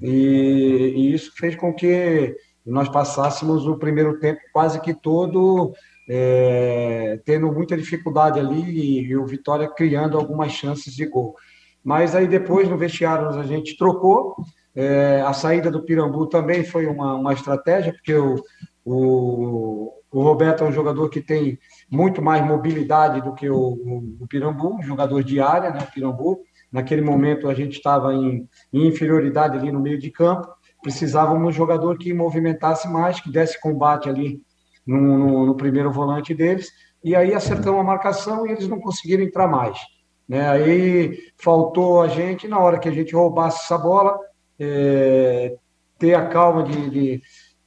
[0.00, 5.72] E, e, isso fez com que nós passássemos o primeiro tempo quase que todo
[6.08, 11.34] é, tendo muita dificuldade ali e, o Vitória criando algumas chances de gol.
[11.84, 14.36] Mas aí depois no vestiário a gente trocou.
[14.74, 18.42] É, a saída do Pirambu também foi uma, uma estratégia, porque o,
[18.84, 21.58] o, o, Roberto é um jogador que tem
[21.90, 25.80] muito mais mobilidade do que o, o, o Pirambu, um jogador de área, né?
[25.80, 26.40] O Pirambu.
[26.70, 30.48] Naquele momento a gente estava em, em inferioridade ali no meio de campo,
[30.82, 34.40] precisávamos de um jogador que movimentasse mais, que desse combate ali
[34.86, 36.70] no, no, no, primeiro volante deles,
[37.04, 39.78] e aí acertamos a marcação e eles não conseguiram entrar mais.
[40.28, 40.48] Né?
[40.48, 44.18] Aí faltou a gente, na hora que a gente roubasse essa bola,
[44.58, 45.56] é,
[45.98, 47.22] ter a calma de, de,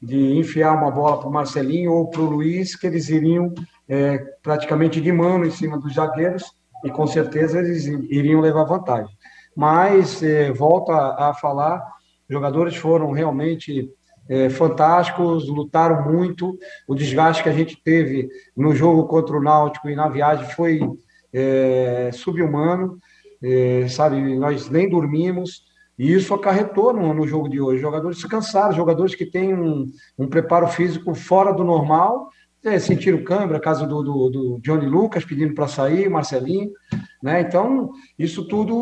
[0.05, 3.53] de enfiar uma bola para o Marcelinho ou para o Luiz, que eles iriam
[3.89, 6.43] é, praticamente de mano em cima dos zagueiros
[6.83, 9.13] e com certeza eles iriam levar vantagem.
[9.55, 11.83] Mas, é, volto a, a, falar,
[12.29, 13.89] jogadores foram realmente
[14.29, 16.55] é, fantásticos, lutaram muito.
[16.87, 20.81] O desgaste que a gente teve no jogo contra o Náutico e na viagem foi
[21.33, 22.99] é, subhumano,
[23.41, 24.37] é, sabe?
[24.37, 25.63] Nós nem dormimos.
[25.97, 27.81] E isso acarretou no, no jogo de hoje.
[27.81, 32.29] Jogadores cansados, jogadores que têm um, um preparo físico fora do normal
[32.65, 36.71] é, sentiram câimbra, caso do, do, do, Johnny Lucas pedindo para sair, Marcelinho,
[37.21, 37.41] né?
[37.41, 38.75] Então, isso tudo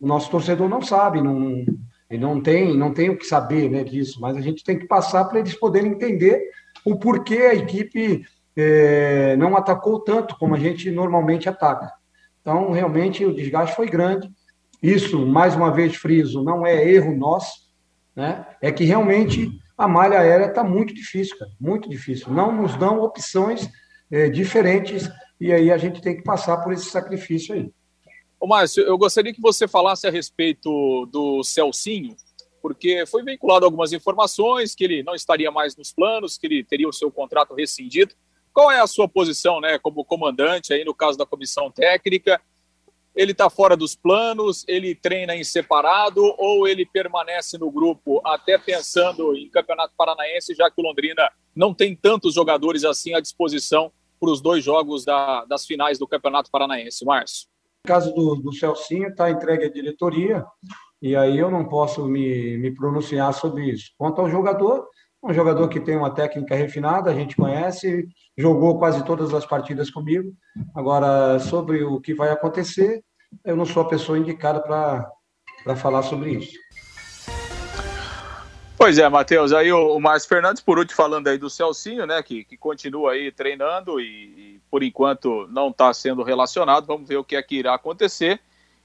[0.00, 1.64] o nosso torcedor não sabe, não,
[2.10, 5.24] não tem, não tem o que saber né, disso, mas a gente tem que passar
[5.24, 6.40] para eles poderem entender
[6.84, 8.22] o porquê a equipe
[8.56, 11.92] é, não atacou tanto como a gente normalmente ataca.
[12.40, 14.30] Então, realmente, o desgaste foi grande.
[14.82, 17.68] Isso, mais uma vez, friso, não é erro nosso,
[18.16, 18.46] né?
[18.60, 22.32] é que realmente a malha aérea está muito difícil, cara, muito difícil.
[22.32, 23.68] Não nos dão opções
[24.10, 25.08] é, diferentes
[25.40, 27.70] e aí a gente tem que passar por esse sacrifício aí.
[28.38, 32.16] Ô, Márcio, eu gostaria que você falasse a respeito do Celcinho,
[32.60, 36.88] porque foi vinculado algumas informações que ele não estaria mais nos planos, que ele teria
[36.88, 38.14] o seu contrato rescindido.
[38.52, 42.40] Qual é a sua posição, né, como comandante aí no caso da comissão técnica?
[43.14, 48.56] Ele está fora dos planos, ele treina em separado ou ele permanece no grupo até
[48.56, 53.92] pensando em Campeonato Paranaense, já que o Londrina não tem tantos jogadores assim à disposição
[54.20, 57.04] para os dois jogos da, das finais do Campeonato Paranaense.
[57.04, 57.48] Márcio.
[57.84, 60.44] No caso do, do Celcinho, está entregue à diretoria
[61.02, 63.90] e aí eu não posso me, me pronunciar sobre isso.
[63.96, 64.86] Quanto ao jogador,
[65.22, 69.90] um jogador que tem uma técnica refinada, a gente conhece, jogou quase todas as partidas
[69.90, 70.32] comigo.
[70.74, 73.04] Agora, sobre o que vai acontecer,
[73.44, 76.58] eu não sou a pessoa indicada para falar sobre isso.
[78.78, 82.22] Pois é, Matheus, aí o, o Márcio Fernandes, por último, falando aí do Celcinho, né,
[82.22, 87.18] que, que continua aí treinando e, e por enquanto não está sendo relacionado, vamos ver
[87.18, 88.40] o que é que irá acontecer.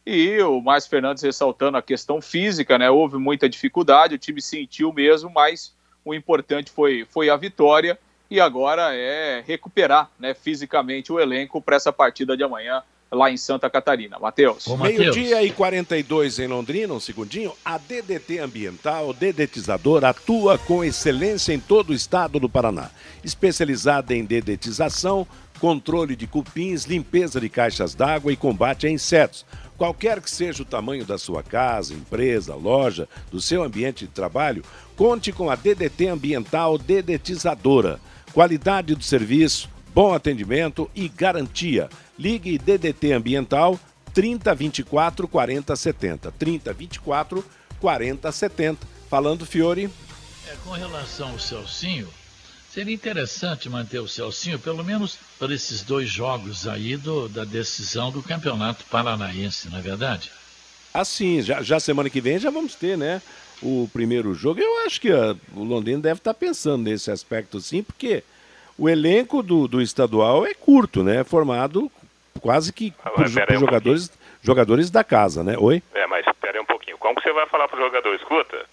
[0.06, 4.92] E o Márcio Fernandes ressaltando a questão física, né, houve muita dificuldade, o time sentiu
[4.92, 5.75] mesmo, mas
[6.06, 11.76] o importante foi, foi a vitória e agora é recuperar né, fisicamente o elenco para
[11.76, 14.20] essa partida de amanhã lá em Santa Catarina.
[14.20, 14.68] Matheus.
[14.68, 17.54] Meio-dia e 42 em Londrina, um segundinho.
[17.64, 22.90] A DDT Ambiental, dedetizador, atua com excelência em todo o estado do Paraná.
[23.24, 25.28] Especializada em dedetização,
[25.66, 29.44] controle de cupins, limpeza de caixas d'água e combate a insetos.
[29.76, 34.64] Qualquer que seja o tamanho da sua casa, empresa, loja, do seu ambiente de trabalho,
[34.96, 38.00] conte com a DDT Ambiental Dedetizadora.
[38.32, 41.90] Qualidade do serviço, bom atendimento e garantia.
[42.16, 43.80] Ligue DDT Ambiental
[44.14, 46.32] 3024 4070.
[46.32, 47.44] 3024
[47.80, 48.88] 4070.
[49.10, 49.90] Falando, Fiore.
[50.48, 52.08] É, com relação ao Celcinho,
[52.76, 58.12] seria interessante manter o Celcinho, pelo menos para esses dois jogos aí do, da decisão
[58.12, 60.30] do Campeonato Paranaense, não é verdade?
[60.94, 63.22] Assim, já, já semana que vem já vamos ter, né?
[63.64, 64.60] O primeiro jogo.
[64.60, 68.26] Eu acho que a, o Londrina deve estar pensando nesse aspecto sim, porque
[68.78, 71.24] o elenco do, do estadual é curto, né?
[71.24, 71.90] Formado
[72.42, 74.12] quase que ah, por, por um jogadores,
[74.44, 75.56] jogadores da casa, né?
[75.58, 75.82] Oi?
[75.94, 76.98] É, mas espera um pouquinho.
[76.98, 78.14] Como que você vai falar para o jogador?
[78.16, 78.66] Escuta,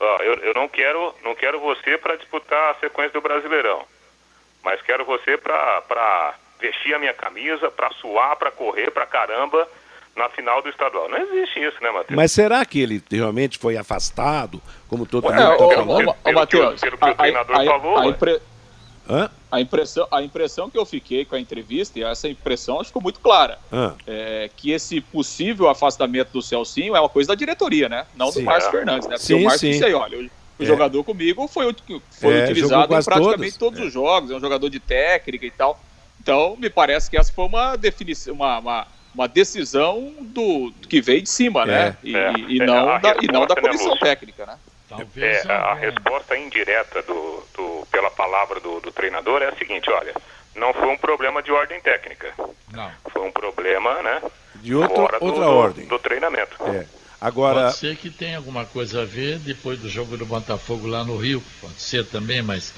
[0.00, 3.84] ó, eu, eu não quero não quero você para disputar a sequência do Brasileirão,
[4.62, 9.68] mas quero você para vestir a minha camisa, para suar, para correr, para caramba
[10.16, 11.08] na final do estadual.
[11.08, 12.16] Não existe isso, né, Matheus?
[12.16, 15.68] Mas será que ele realmente foi afastado, como todo mundo está falando?
[15.68, 17.98] Pelo, pelo, pelo, pelo que o treinador falou.
[17.98, 18.40] A, impre...
[19.08, 19.30] Hã?
[19.50, 23.20] A impressão, a impressão que eu fiquei com a entrevista, e essa impressão ficou muito
[23.20, 23.58] clara,
[24.06, 28.06] é que esse possível afastamento do Celcinho é uma coisa da diretoria, né?
[28.16, 28.40] Não Sim.
[28.40, 28.72] do Márcio É.
[28.72, 29.14] Fernandes, né?
[29.16, 29.70] Porque Sim, o Márcio sim.
[29.70, 30.66] disse aí, olha, o, o É.
[30.66, 31.74] jogador comigo foi,
[32.10, 33.78] foi É, utilizado em praticamente todos.
[33.78, 35.80] todos os jogos, é um jogador de técnica e tal.
[36.20, 41.22] Então, me parece que essa foi uma definição, uma, uma, uma decisão do que veio
[41.22, 41.96] de cima, né?
[42.02, 44.58] E, É, e é, não da, e não da né, comissão técnica, né?
[45.16, 50.14] É, a resposta indireta do, do- pela palavra do, do treinador é a seguinte, olha,
[50.54, 52.32] não foi um problema de ordem técnica.
[52.72, 52.90] Não.
[53.12, 54.22] Foi um problema, né?
[54.56, 55.86] De outra- fora do- outra do, ordem.
[55.86, 56.56] Do treinamento.
[56.66, 56.86] É.
[57.20, 61.02] Agora, Pode ser que tenha alguma coisa a ver depois do jogo do Botafogo lá
[61.04, 61.42] no Rio.
[61.60, 62.74] Pode ser também, mas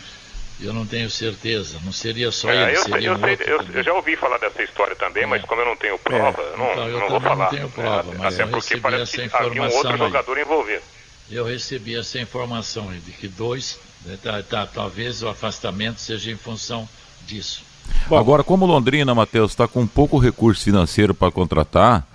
[0.60, 1.80] eu não tenho certeza.
[1.84, 4.14] Não seria só É, ele, eu, seria eu um sei- outro eu- eu já ouvi
[4.16, 7.08] falar dessa história também, mas como eu não tenho prova, eu não, Então, eu não
[7.08, 7.50] vou também não falar.
[7.50, 9.98] tenho prova, É, mas Até eu porque parece essa que havia um outro informação aí.
[9.98, 10.82] jogador envolvido.
[11.31, 16.31] Eu recebi essa informação aí de que dois, né, tá- tá- talvez o afastamento seja
[16.31, 16.89] em função
[17.26, 17.62] disso.
[18.11, 22.07] Agora, como Londrina, Matheus, está com pouco recurso financeiro para contratar,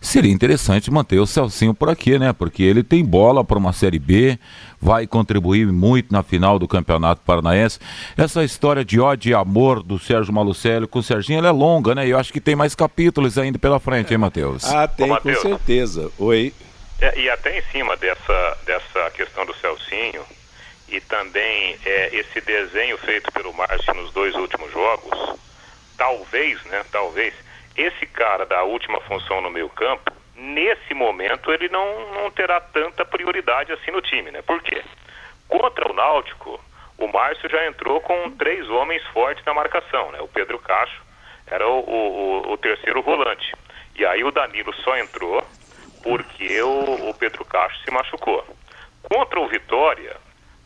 [0.00, 2.32] seria interessante manter o Celcinho por aqui, né?
[2.32, 4.38] Porque ele tem bola para uma Série B,
[4.80, 7.78] vai contribuir muito na final do Campeonato Paranaense.
[8.16, 11.94] Essa história de ódio e amor do Sérgio Malucelli com o Serginho, ela é longa,
[11.94, 12.06] né?
[12.06, 14.64] E eu acho que tem mais capítulos ainda pela frente, hein, Matheus?
[14.64, 16.10] ah, tem, Ô, com certeza.
[16.18, 16.52] Oi.
[17.00, 20.24] É, e até em cima dessa, dessa questão do Celcinho
[20.88, 25.38] e também é, esse desenho feito pelo Márcio nos dois últimos jogos,
[25.96, 27.34] talvez, né, talvez,
[27.76, 33.04] esse cara da última função no meio campo, nesse momento ele não, não terá tanta
[33.04, 34.42] prioridade assim no time, né?
[34.42, 34.82] Por quê?
[35.48, 36.60] Contra o Náutico,
[36.98, 40.20] o Márcio já entrou com três homens fortes na marcação, né?
[40.20, 41.02] O Pedro Cacho
[41.46, 43.52] era o, o, o- terceiro volante.
[43.94, 45.46] E aí o Danilo só entrou
[46.02, 48.44] porque o, o Pedro Cacho se machucou.
[49.02, 50.16] Contra o Vitória,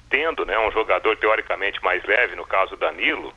[0.08, 3.32] tendo né, um jogador teoricamente mais leve, no caso Danilo,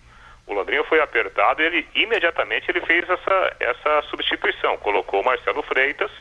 [0.46, 4.78] o Londrina foi apertado e ele imediatamente ele fez essa, essa substituição.
[4.78, 6.12] Colocou o Marcelo Freitas,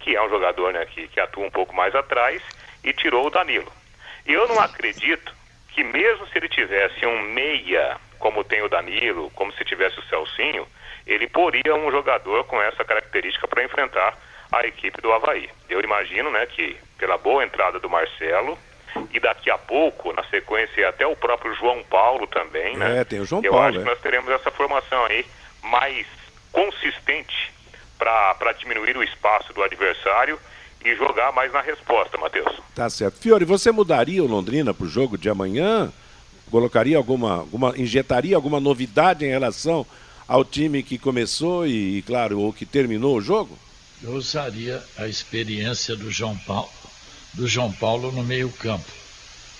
[0.00, 2.42] que é um jogador né, que, que atua um pouco mais atrás,
[2.84, 3.72] e tirou o Danilo.
[4.26, 5.32] E eu não acredito
[5.68, 10.04] que mesmo se ele tivesse um meia, como tem o Danilo, como se tivesse o
[10.04, 10.66] Celcinho,
[11.06, 14.16] ele poria um jogador com essa característica para enfrentar
[14.52, 15.48] a equipe do Havaí.
[15.68, 18.58] Eu imagino né, que pela boa entrada do Marcelo,
[19.12, 23.00] e daqui a pouco, na sequência, até o próprio João Paulo também, né?
[23.00, 23.82] É, tem o João Eu Paulo, acho é.
[23.82, 25.24] que nós teremos essa formação aí
[25.62, 26.06] mais
[26.52, 27.52] consistente
[27.98, 30.38] para diminuir o espaço do adversário
[30.84, 32.60] e jogar mais na resposta, Matheus.
[32.74, 33.18] Tá certo.
[33.18, 35.92] Fiore, você mudaria o Londrina para o jogo de amanhã?
[36.50, 39.86] Colocaria alguma, alguma, injetaria alguma novidade em relação
[40.26, 43.56] ao time que começou e, e, claro, ou que terminou o jogo?
[44.02, 46.70] Eu usaria a experiência do João Paulo,
[47.34, 48.90] do João Paulo no meio campo.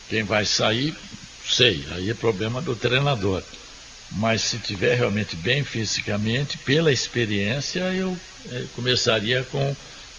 [0.09, 0.95] Quem vai sair,
[1.49, 3.43] sei, aí é problema do treinador.
[4.11, 8.17] Mas se tiver realmente bem fisicamente, pela experiência, eu
[8.51, 9.75] eh, começaria com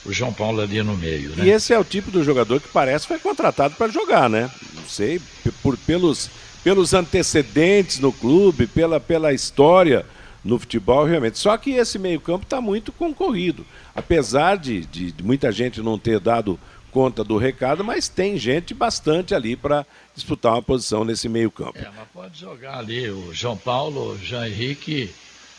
[0.06, 1.30] o João Paulo ali no meio.
[1.32, 1.46] Né?
[1.46, 4.50] E esse é o tipo do jogador que parece foi contratado para jogar, né?
[4.74, 5.22] Não sei,
[5.62, 6.30] por, pelos,
[6.64, 10.06] pelos antecedentes no clube, pela, pela história
[10.44, 11.40] no futebol, realmente.
[11.40, 13.66] Só que esse meio-campo está muito concorrido.
[13.96, 16.60] Apesar de, de, de muita gente não ter dado
[16.92, 21.80] conta do recado, mas tem gente bastante ali para disputar uma posição nesse meio-campo.
[21.80, 25.10] É, mas pode jogar ali o João Paulo, o Jean Henrique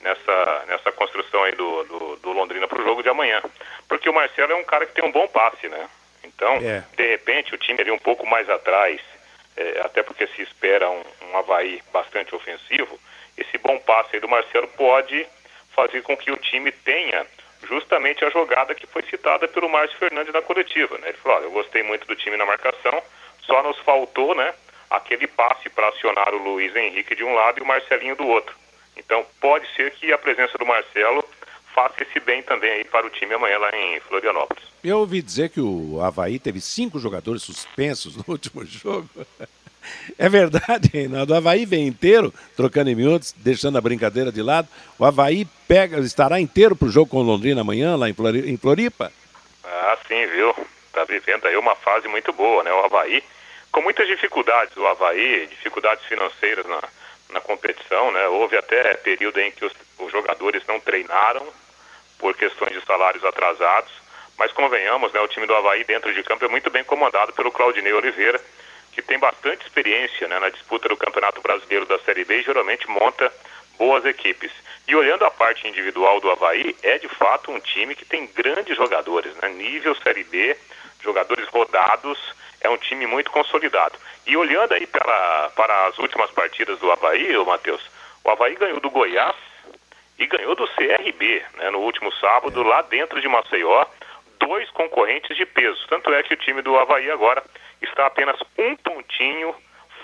[0.03, 3.41] nessa, nessa construção aí do, do, do Londrina para o jogo de amanhã.
[3.87, 5.87] Porque o Marcelo é um cara que tem um bom passe, né?
[6.25, 6.83] Então, É.
[6.97, 8.99] de repente, o time ali um pouco mais atrás,
[9.59, 12.97] é, até porque se espera um, um Havaí bastante ofensivo,
[13.37, 15.27] esse bom passe aí do Marcelo pode
[15.75, 17.27] fazer com que o time tenha
[17.63, 20.97] justamente a jogada que foi citada pelo Márcio Fernandes na coletiva.
[20.99, 21.09] Né?
[21.09, 23.03] Ele falou, olha, eu gostei muito do time na marcação,
[23.41, 24.53] só nos faltou né,
[24.89, 28.55] aquele passe para acionar o Luiz Henrique de um lado e o Marcelinho do outro.
[28.95, 31.23] Então pode ser que a presença do Marcelo
[31.79, 34.63] faça esse bem também aí para o time amanhã lá em Florianópolis.
[34.83, 39.09] Eu ouvi dizer que o Havaí teve cinco jogadores suspensos no último jogo.
[40.17, 41.31] É verdade, Reinaldo.
[41.31, 44.67] O Havaí vem inteiro, trocando em minutos, deixando a brincadeira de lado.
[44.97, 49.11] O Havaí pega, estará inteiro para o jogo com o Londrina amanhã, lá em Floripa?
[49.63, 50.53] Ah, sim, viu?
[50.87, 52.73] Está vivendo aí uma fase muito boa, né?
[52.73, 53.23] O Havaí,
[53.71, 56.81] com muitas dificuldades, o Havaí, dificuldades financeiras na,
[57.29, 58.27] na competição, né?
[58.27, 61.47] Houve até período em que os, os jogadores não treinaram
[62.19, 63.91] por questões de salários atrasados.
[64.37, 65.19] Mas convenhamos, né?
[65.19, 68.39] O time do Havaí dentro de campo é muito bem comandado pelo Claudinei Oliveira
[68.91, 72.89] que tem bastante experiência né, na disputa do Campeonato Brasileiro da Série B e geralmente
[72.89, 73.31] monta
[73.77, 74.51] boas equipes.
[74.87, 78.75] E olhando a parte individual do Havaí, é de fato um time que tem grandes
[78.75, 79.49] jogadores, né?
[79.49, 80.57] nível Série B,
[81.01, 82.19] jogadores rodados,
[82.59, 83.97] é um time muito consolidado.
[84.27, 87.81] E olhando aí para, para as últimas partidas do Havaí, Matheus,
[88.23, 89.35] o Havaí ganhou do Goiás
[90.19, 93.85] e ganhou do CRB né, no último sábado, lá dentro de Maceió,
[94.37, 95.87] dois concorrentes de peso.
[95.87, 97.41] Tanto é que o time do Havaí agora
[97.81, 99.55] está apenas um pontinho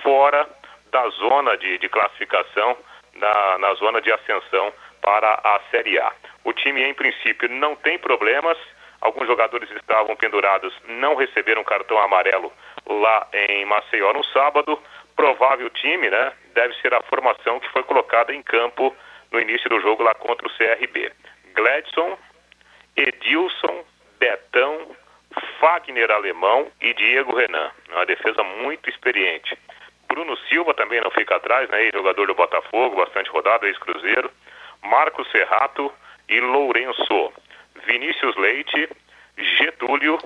[0.01, 0.47] fora
[0.89, 2.77] da zona de, de classificação,
[3.13, 6.11] na, na zona de ascensão para a Série A.
[6.43, 8.57] O time, em princípio, não tem problemas.
[9.01, 12.51] Alguns jogadores estavam pendurados, não receberam cartão amarelo
[12.87, 14.79] lá em Maceió no sábado.
[15.15, 16.33] Provável time, né?
[16.53, 18.95] Deve ser a formação que foi colocada em campo
[19.31, 21.11] no início do jogo lá contra o CRB.
[21.53, 22.17] Gladson,
[22.95, 23.83] Edilson,
[24.19, 24.95] Betão,
[25.59, 27.71] Fagner Alemão e Diego Renan.
[27.89, 29.57] Uma defesa muito experiente.
[30.07, 31.89] Bruno Silva também não fica atrás, né?
[31.93, 34.31] Jogador do Botafogo, bastante rodado, ex-cruzeiro.
[34.83, 35.91] Marcos Serrato
[36.29, 37.33] e Lourenço.
[37.85, 38.89] Vinícius Leite,
[39.37, 40.17] Getúlio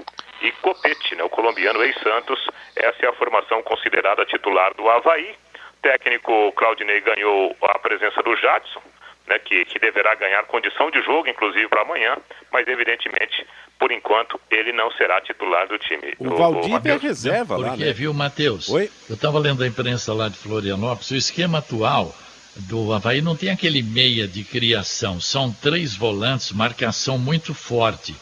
[0.41, 1.23] e Copete, né?
[1.23, 2.45] O colombiano ex-Santos.
[2.75, 5.35] Essa é a formação considerada titular do Havaí.
[5.81, 8.81] Técnico Claudinei ganhou a presença do Jadson,
[9.27, 12.17] né, que, que deverá ganhar condição de jogo, inclusive para amanhã,
[12.51, 13.45] mas evidentemente
[13.79, 16.13] por enquanto, ele não será titular do time.
[16.19, 17.93] O, o Valdívia é reserva Porque, lá, né?
[17.93, 18.67] viu, Matheus?
[18.67, 18.91] Oi?
[19.07, 22.13] Eu estava lendo a imprensa lá de Florianópolis, o esquema atual
[22.57, 28.13] do Havaí não tem aquele meia de criação, são três volantes, marcação muito forte.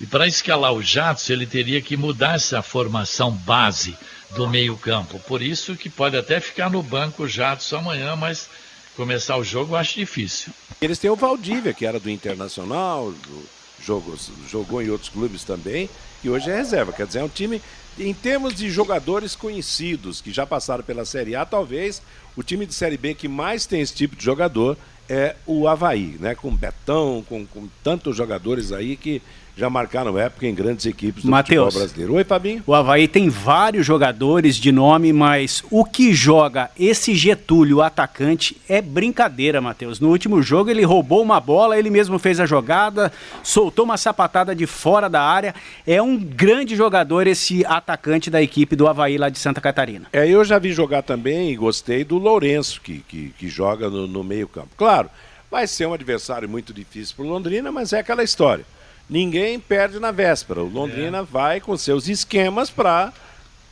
[0.00, 3.98] E para escalar o Jadson, ele teria que mudar essa formação base
[4.34, 5.18] do meio-campo.
[5.20, 8.48] Por isso que pode até ficar no banco o Jadson amanhã, mas
[8.96, 10.52] começar o jogo eu acho difícil.
[10.80, 14.16] Eles têm o Valdívia, que era do Internacional, do jogou,
[14.48, 15.88] jogou em outros clubes também,
[16.22, 16.92] e hoje é reserva.
[16.92, 17.60] Quer dizer, é um time,
[17.98, 22.02] em termos de jogadores conhecidos que já passaram pela Série A, talvez
[22.36, 24.76] o time de Série B que mais tem esse tipo de jogador
[25.08, 26.36] é o Havaí, né?
[26.36, 29.20] Com Betão, com, com tantos jogadores aí que
[29.56, 32.14] já marcaram época em grandes equipes do Mateus, futebol brasileiro.
[32.14, 32.62] Oi, Fabinho.
[32.66, 38.80] O Havaí tem vários jogadores de nome, mas o que joga esse Getúlio, atacante, é
[38.80, 40.00] brincadeira, Matheus.
[40.00, 44.54] No último jogo ele roubou uma bola, ele mesmo fez a jogada, soltou uma sapatada
[44.54, 45.54] de fora da área.
[45.86, 50.06] É um grande jogador esse atacante da equipe do Havaí lá de Santa Catarina.
[50.12, 54.06] É, eu já vi jogar também e gostei do Lourenço, que, que, que joga no,
[54.06, 54.70] no meio campo.
[54.76, 55.10] Claro,
[55.50, 58.64] vai ser um adversário muito difícil para o Londrina, mas é aquela história
[59.10, 60.62] ninguém perde na véspera.
[60.62, 61.22] O Londrina é.
[61.22, 63.12] vai com seus esquemas para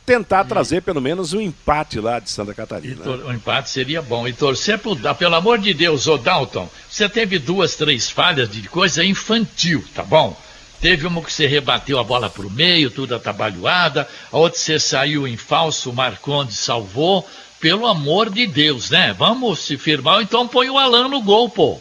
[0.05, 0.49] tentar e...
[0.49, 3.05] trazer pelo menos um empate lá de Santa Catarina.
[3.05, 3.25] Tor...
[3.25, 4.27] Um empate seria bom.
[4.27, 8.69] E torcer por pelo amor de Deus, ô Dalton, você teve duas, três falhas de
[8.69, 10.37] coisa infantil, tá bom?
[10.81, 14.79] Teve uma que você rebateu a bola para o meio, tudo atabalhoada, a outra você
[14.79, 17.29] saiu em falso, o Marconde salvou.
[17.61, 19.13] Pelo amor de Deus, né?
[19.19, 21.81] Vamos se firmar, então põe o Alan no gol, pô.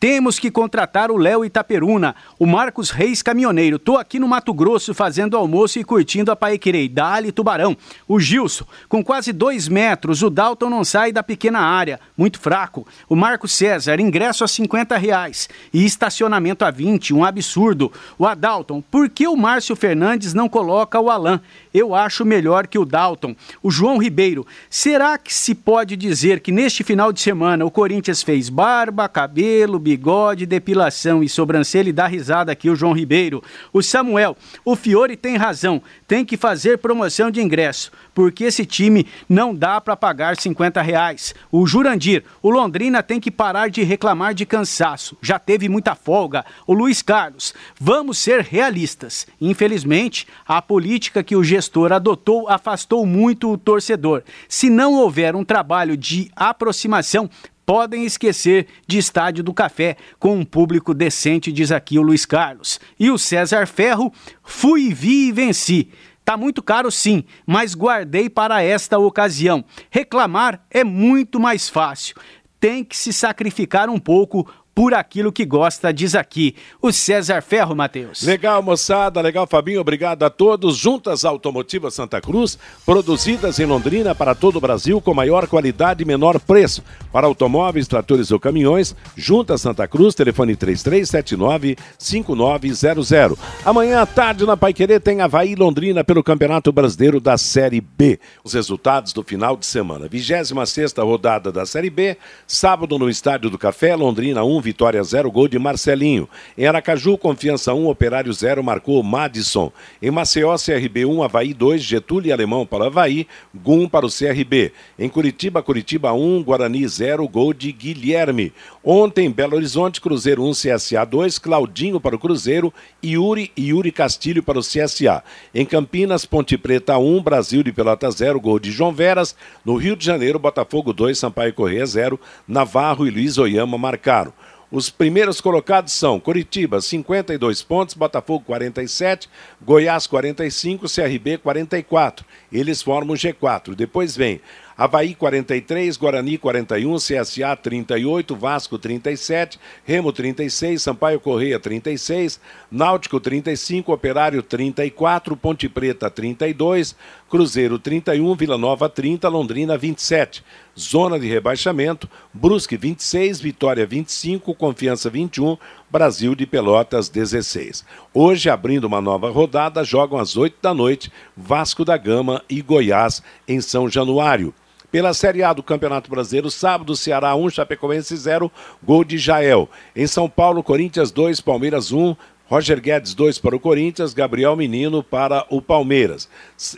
[0.00, 3.78] Temos que contratar o Léo Itaperuna, o Marcos Reis Caminhoneiro.
[3.78, 6.88] Tô aqui no Mato Grosso fazendo almoço e curtindo a Paiquerei.
[6.88, 7.76] Dali Tubarão.
[8.08, 12.86] O Gilson, com quase dois metros, o Dalton não sai da pequena área, muito fraco.
[13.10, 17.92] O Marcos César, ingresso a 50 reais e estacionamento a 20, um absurdo.
[18.18, 21.38] O Adalton, por que o Márcio Fernandes não coloca o Alain?
[21.74, 23.36] Eu acho melhor que o Dalton.
[23.62, 28.22] O João Ribeiro, será que se pode dizer que neste final de semana o Corinthians
[28.22, 33.42] fez barba, cabelo, bigode, depilação e sobrancelha e dá risada aqui o João Ribeiro.
[33.72, 39.04] O Samuel, o Fiore tem razão, tem que fazer promoção de ingresso, porque esse time
[39.28, 41.34] não dá para pagar 50 reais.
[41.50, 46.44] O Jurandir, o Londrina tem que parar de reclamar de cansaço, já teve muita folga.
[46.68, 49.26] O Luiz Carlos, vamos ser realistas.
[49.40, 54.22] Infelizmente, a política que o gestor adotou afastou muito o torcedor.
[54.48, 57.28] Se não houver um trabalho de aproximação,
[57.64, 62.80] podem esquecer de Estádio do Café, com um público decente, diz aqui o Luiz Carlos.
[62.98, 65.90] E o César Ferro, fui, vi e venci.
[66.24, 69.64] Tá muito caro sim, mas guardei para esta ocasião.
[69.90, 72.14] Reclamar é muito mais fácil.
[72.58, 77.74] Tem que se sacrificar um pouco por aquilo que gosta, diz aqui o César Ferro,
[77.74, 78.22] Matheus.
[78.22, 80.76] Legal, moçada, legal, Fabinho, obrigado a todos.
[80.76, 86.06] Juntas Automotivas Santa Cruz, produzidas em Londrina para todo o Brasil com maior qualidade e
[86.06, 86.82] menor preço.
[87.12, 93.36] Para automóveis, tratores ou caminhões, Juntas Santa Cruz, telefone 3379-5900.
[93.64, 98.18] Amanhã à tarde na Paiquerê tem Havaí Londrina pelo Campeonato Brasileiro da Série B.
[98.44, 100.08] Os resultados do final de semana.
[100.08, 100.52] 26
[100.98, 102.16] rodada da Série B,
[102.46, 106.28] sábado no Estádio do Café, Londrina 1, Vitória 0, gol de Marcelinho.
[106.56, 109.72] Em Aracaju, Confiança 1, Operário 0, marcou Madison.
[110.00, 114.10] Em Maceió, CRB 1, Havaí 2, Getúlio e Alemão para o Havaí, Gum para o
[114.10, 114.72] CRB.
[114.98, 118.52] Em Curitiba, Curitiba 1, Guarani 0, gol de Guilherme.
[118.84, 122.72] Ontem, Belo Horizonte, Cruzeiro 1, CSA 2, Claudinho para o Cruzeiro,
[123.04, 125.22] Yuri e Yuri Castilho para o CSA.
[125.54, 129.34] Em Campinas, Ponte Preta 1, Brasil de Pelota 0, gol de João Veras.
[129.64, 134.32] No Rio de Janeiro, Botafogo 2, Sampaio Corrêa 0, Navarro e Luiz Oyama marcaram.
[134.72, 139.28] Os primeiros colocados são Curitiba, 52 pontos, Botafogo, 47,
[139.60, 142.24] Goiás, 45, CRB, 44.
[142.52, 143.74] Eles formam o G4.
[143.74, 144.40] Depois vem
[144.80, 152.40] Havaí 43, Guarani 41, CSA 38, Vasco 37, Remo 36, Sampaio Correia 36,
[152.70, 156.96] Náutico 35, Operário 34, Ponte Preta 32,
[157.30, 160.44] Cruzeiro 31, Vila Nova 30, Londrina 27.
[160.76, 165.56] Zona de rebaixamento, Brusque 26, Vitória 25, Confiança 21,
[165.88, 167.84] Brasil de Pelotas 16.
[168.12, 173.22] Hoje, abrindo uma nova rodada, jogam às 8 da noite Vasco da Gama e Goiás
[173.46, 174.52] em São Januário.
[174.90, 178.50] Pela Série A do Campeonato Brasileiro, sábado, Ceará 1, Chapecoense 0,
[178.82, 179.70] gol de Jael.
[179.94, 182.16] Em São Paulo, Corinthians 2, Palmeiras 1,
[182.50, 186.28] Roger Guedes 2 para o Corinthians, Gabriel Menino para o Palmeiras.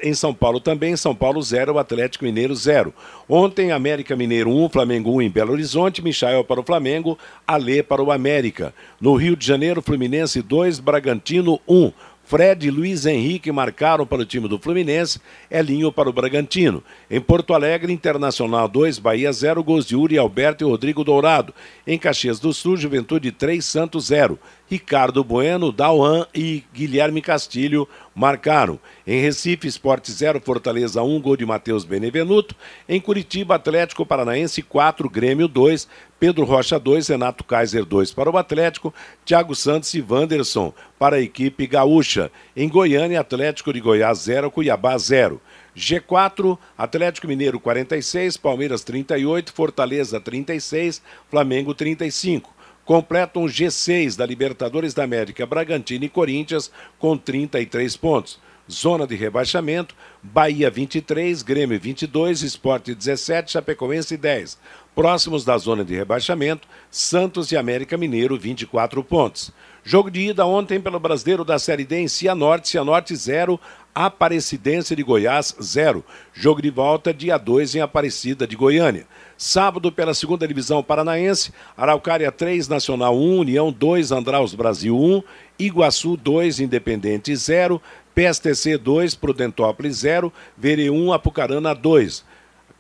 [0.03, 2.93] Em São Paulo também, São Paulo 0, Atlético Mineiro 0.
[3.27, 8.03] Ontem, América Mineiro 1, Flamengo 1 em Belo Horizonte, Michael para o Flamengo, Alê para
[8.03, 8.75] o América.
[9.01, 11.91] No Rio de Janeiro, Fluminense 2, Bragantino 1.
[12.25, 15.21] Fred e Luiz Henrique marcaram para o time do Fluminense,
[15.51, 16.83] Elinho para o Bragantino.
[17.11, 21.53] Em Porto Alegre, Internacional 2, Bahia 0, gols de Uri, Alberto e Rodrigo Dourado.
[21.87, 24.39] Em Caxias do Sul, Juventude 3, Santos 0.
[24.73, 28.81] Ricardo Bueno, Dauan e Guilherme Castilho marcaram.
[29.07, 32.57] Em Recife, Esporte 0, Fortaleza 1, gol de Matheus Benevenuto.
[32.89, 35.87] Em Curitiba, Atlético Paranaense 4, Grêmio 2,
[36.19, 38.95] Pedro Rocha 2, Renato Kaiser 2 para o Atlético,
[39.27, 42.33] Thiago Santos e Wanderson para a equipe gaúcha.
[42.57, 45.39] Em Goiânia, Atlético de Goiás 0, Cuiabá 0.
[45.77, 54.95] G4, Atlético Mineiro 46, Palmeiras 38, Fortaleza 36, Flamengo 35 completam o G6 da Libertadores
[54.95, 58.39] da América, Bragantino e Corinthians com 33 pontos.
[58.71, 64.57] Zona de rebaixamento, Bahia 23, Grêmio 22, Esporte 17, Chapecoense 10.
[64.95, 69.51] Próximos da zona de rebaixamento, Santos e América Mineiro 24 pontos.
[69.85, 73.59] Jogo de ida ontem pelo Brasileiro da Série D em Cianorte, Cianorte 0,
[73.93, 76.05] Aparecidense de Goiás 0.
[76.33, 79.07] Jogo de volta dia 2 em Aparecida de Goiânia.
[79.45, 85.21] Sábado pela segunda divisão paranaense, Araucária 3, Nacional 1, União 2, Andraus Brasil 1,
[85.59, 87.83] Iguaçu 2, Independente 0,
[88.15, 92.25] PSTC 2, Prudentópolis 0, Vere 1, Apucarana 2.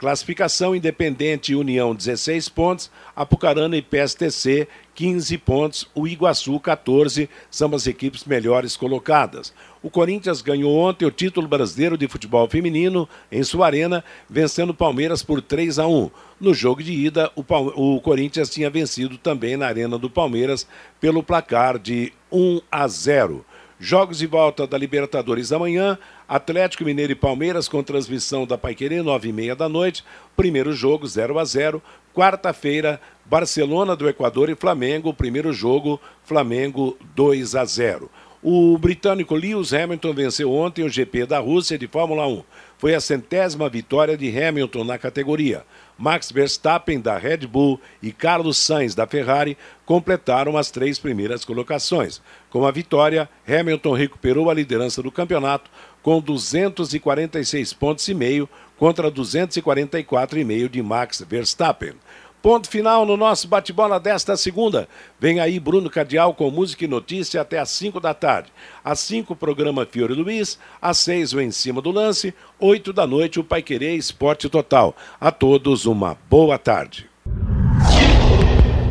[0.02, 7.86] Classificação Independente União 16 pontos, Apucarana e PSTC 15 pontos, o Iguaçu 14, são as
[7.86, 9.54] equipes melhores colocadas.
[9.80, 14.74] O Corinthians ganhou ontem o título brasileiro de futebol feminino em sua arena, vencendo o
[14.74, 16.10] Palmeiras por 3 a 1.
[16.40, 17.44] No jogo de ida, o,
[17.76, 20.66] o Corinthians tinha vencido também na arena do Palmeiras
[21.00, 23.46] pelo placar de 1 a 0.
[23.78, 25.98] Jogos de volta da Libertadores amanhã,
[26.32, 30.02] Atlético Mineiro e Palmeiras com transmissão da Paiquerê, nove e meia da noite.
[30.34, 31.82] Primeiro jogo, 0 a 0
[32.14, 35.12] Quarta-feira, Barcelona do Equador e Flamengo.
[35.12, 38.10] Primeiro jogo, Flamengo 2 a 0
[38.42, 42.42] o britânico Lewis Hamilton venceu ontem o GP da Rússia de Fórmula 1.
[42.76, 45.64] Foi a centésima vitória de Hamilton na categoria.
[45.96, 49.56] Max Verstappen da Red Bull e Carlos Sainz da Ferrari
[49.86, 52.20] completaram as três primeiras colocações.
[52.50, 55.70] Com a vitória, Hamilton recuperou a liderança do campeonato
[56.02, 61.94] com 246 pontos e meio contra 244,5 de Max Verstappen.
[62.42, 64.88] Ponto final no nosso bate-bola desta segunda.
[65.20, 68.48] Vem aí Bruno Cardial com música e notícia até às 5 da tarde.
[68.84, 70.58] Às 5, o programa Fiore Luiz.
[70.80, 72.34] Às 6, o Em Cima do Lance.
[72.58, 74.92] 8 da noite, o Pai Querer Esporte Total.
[75.20, 77.08] A todos, uma boa tarde.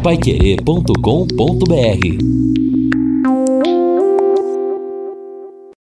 [0.01, 2.60] Paiquerê.com.br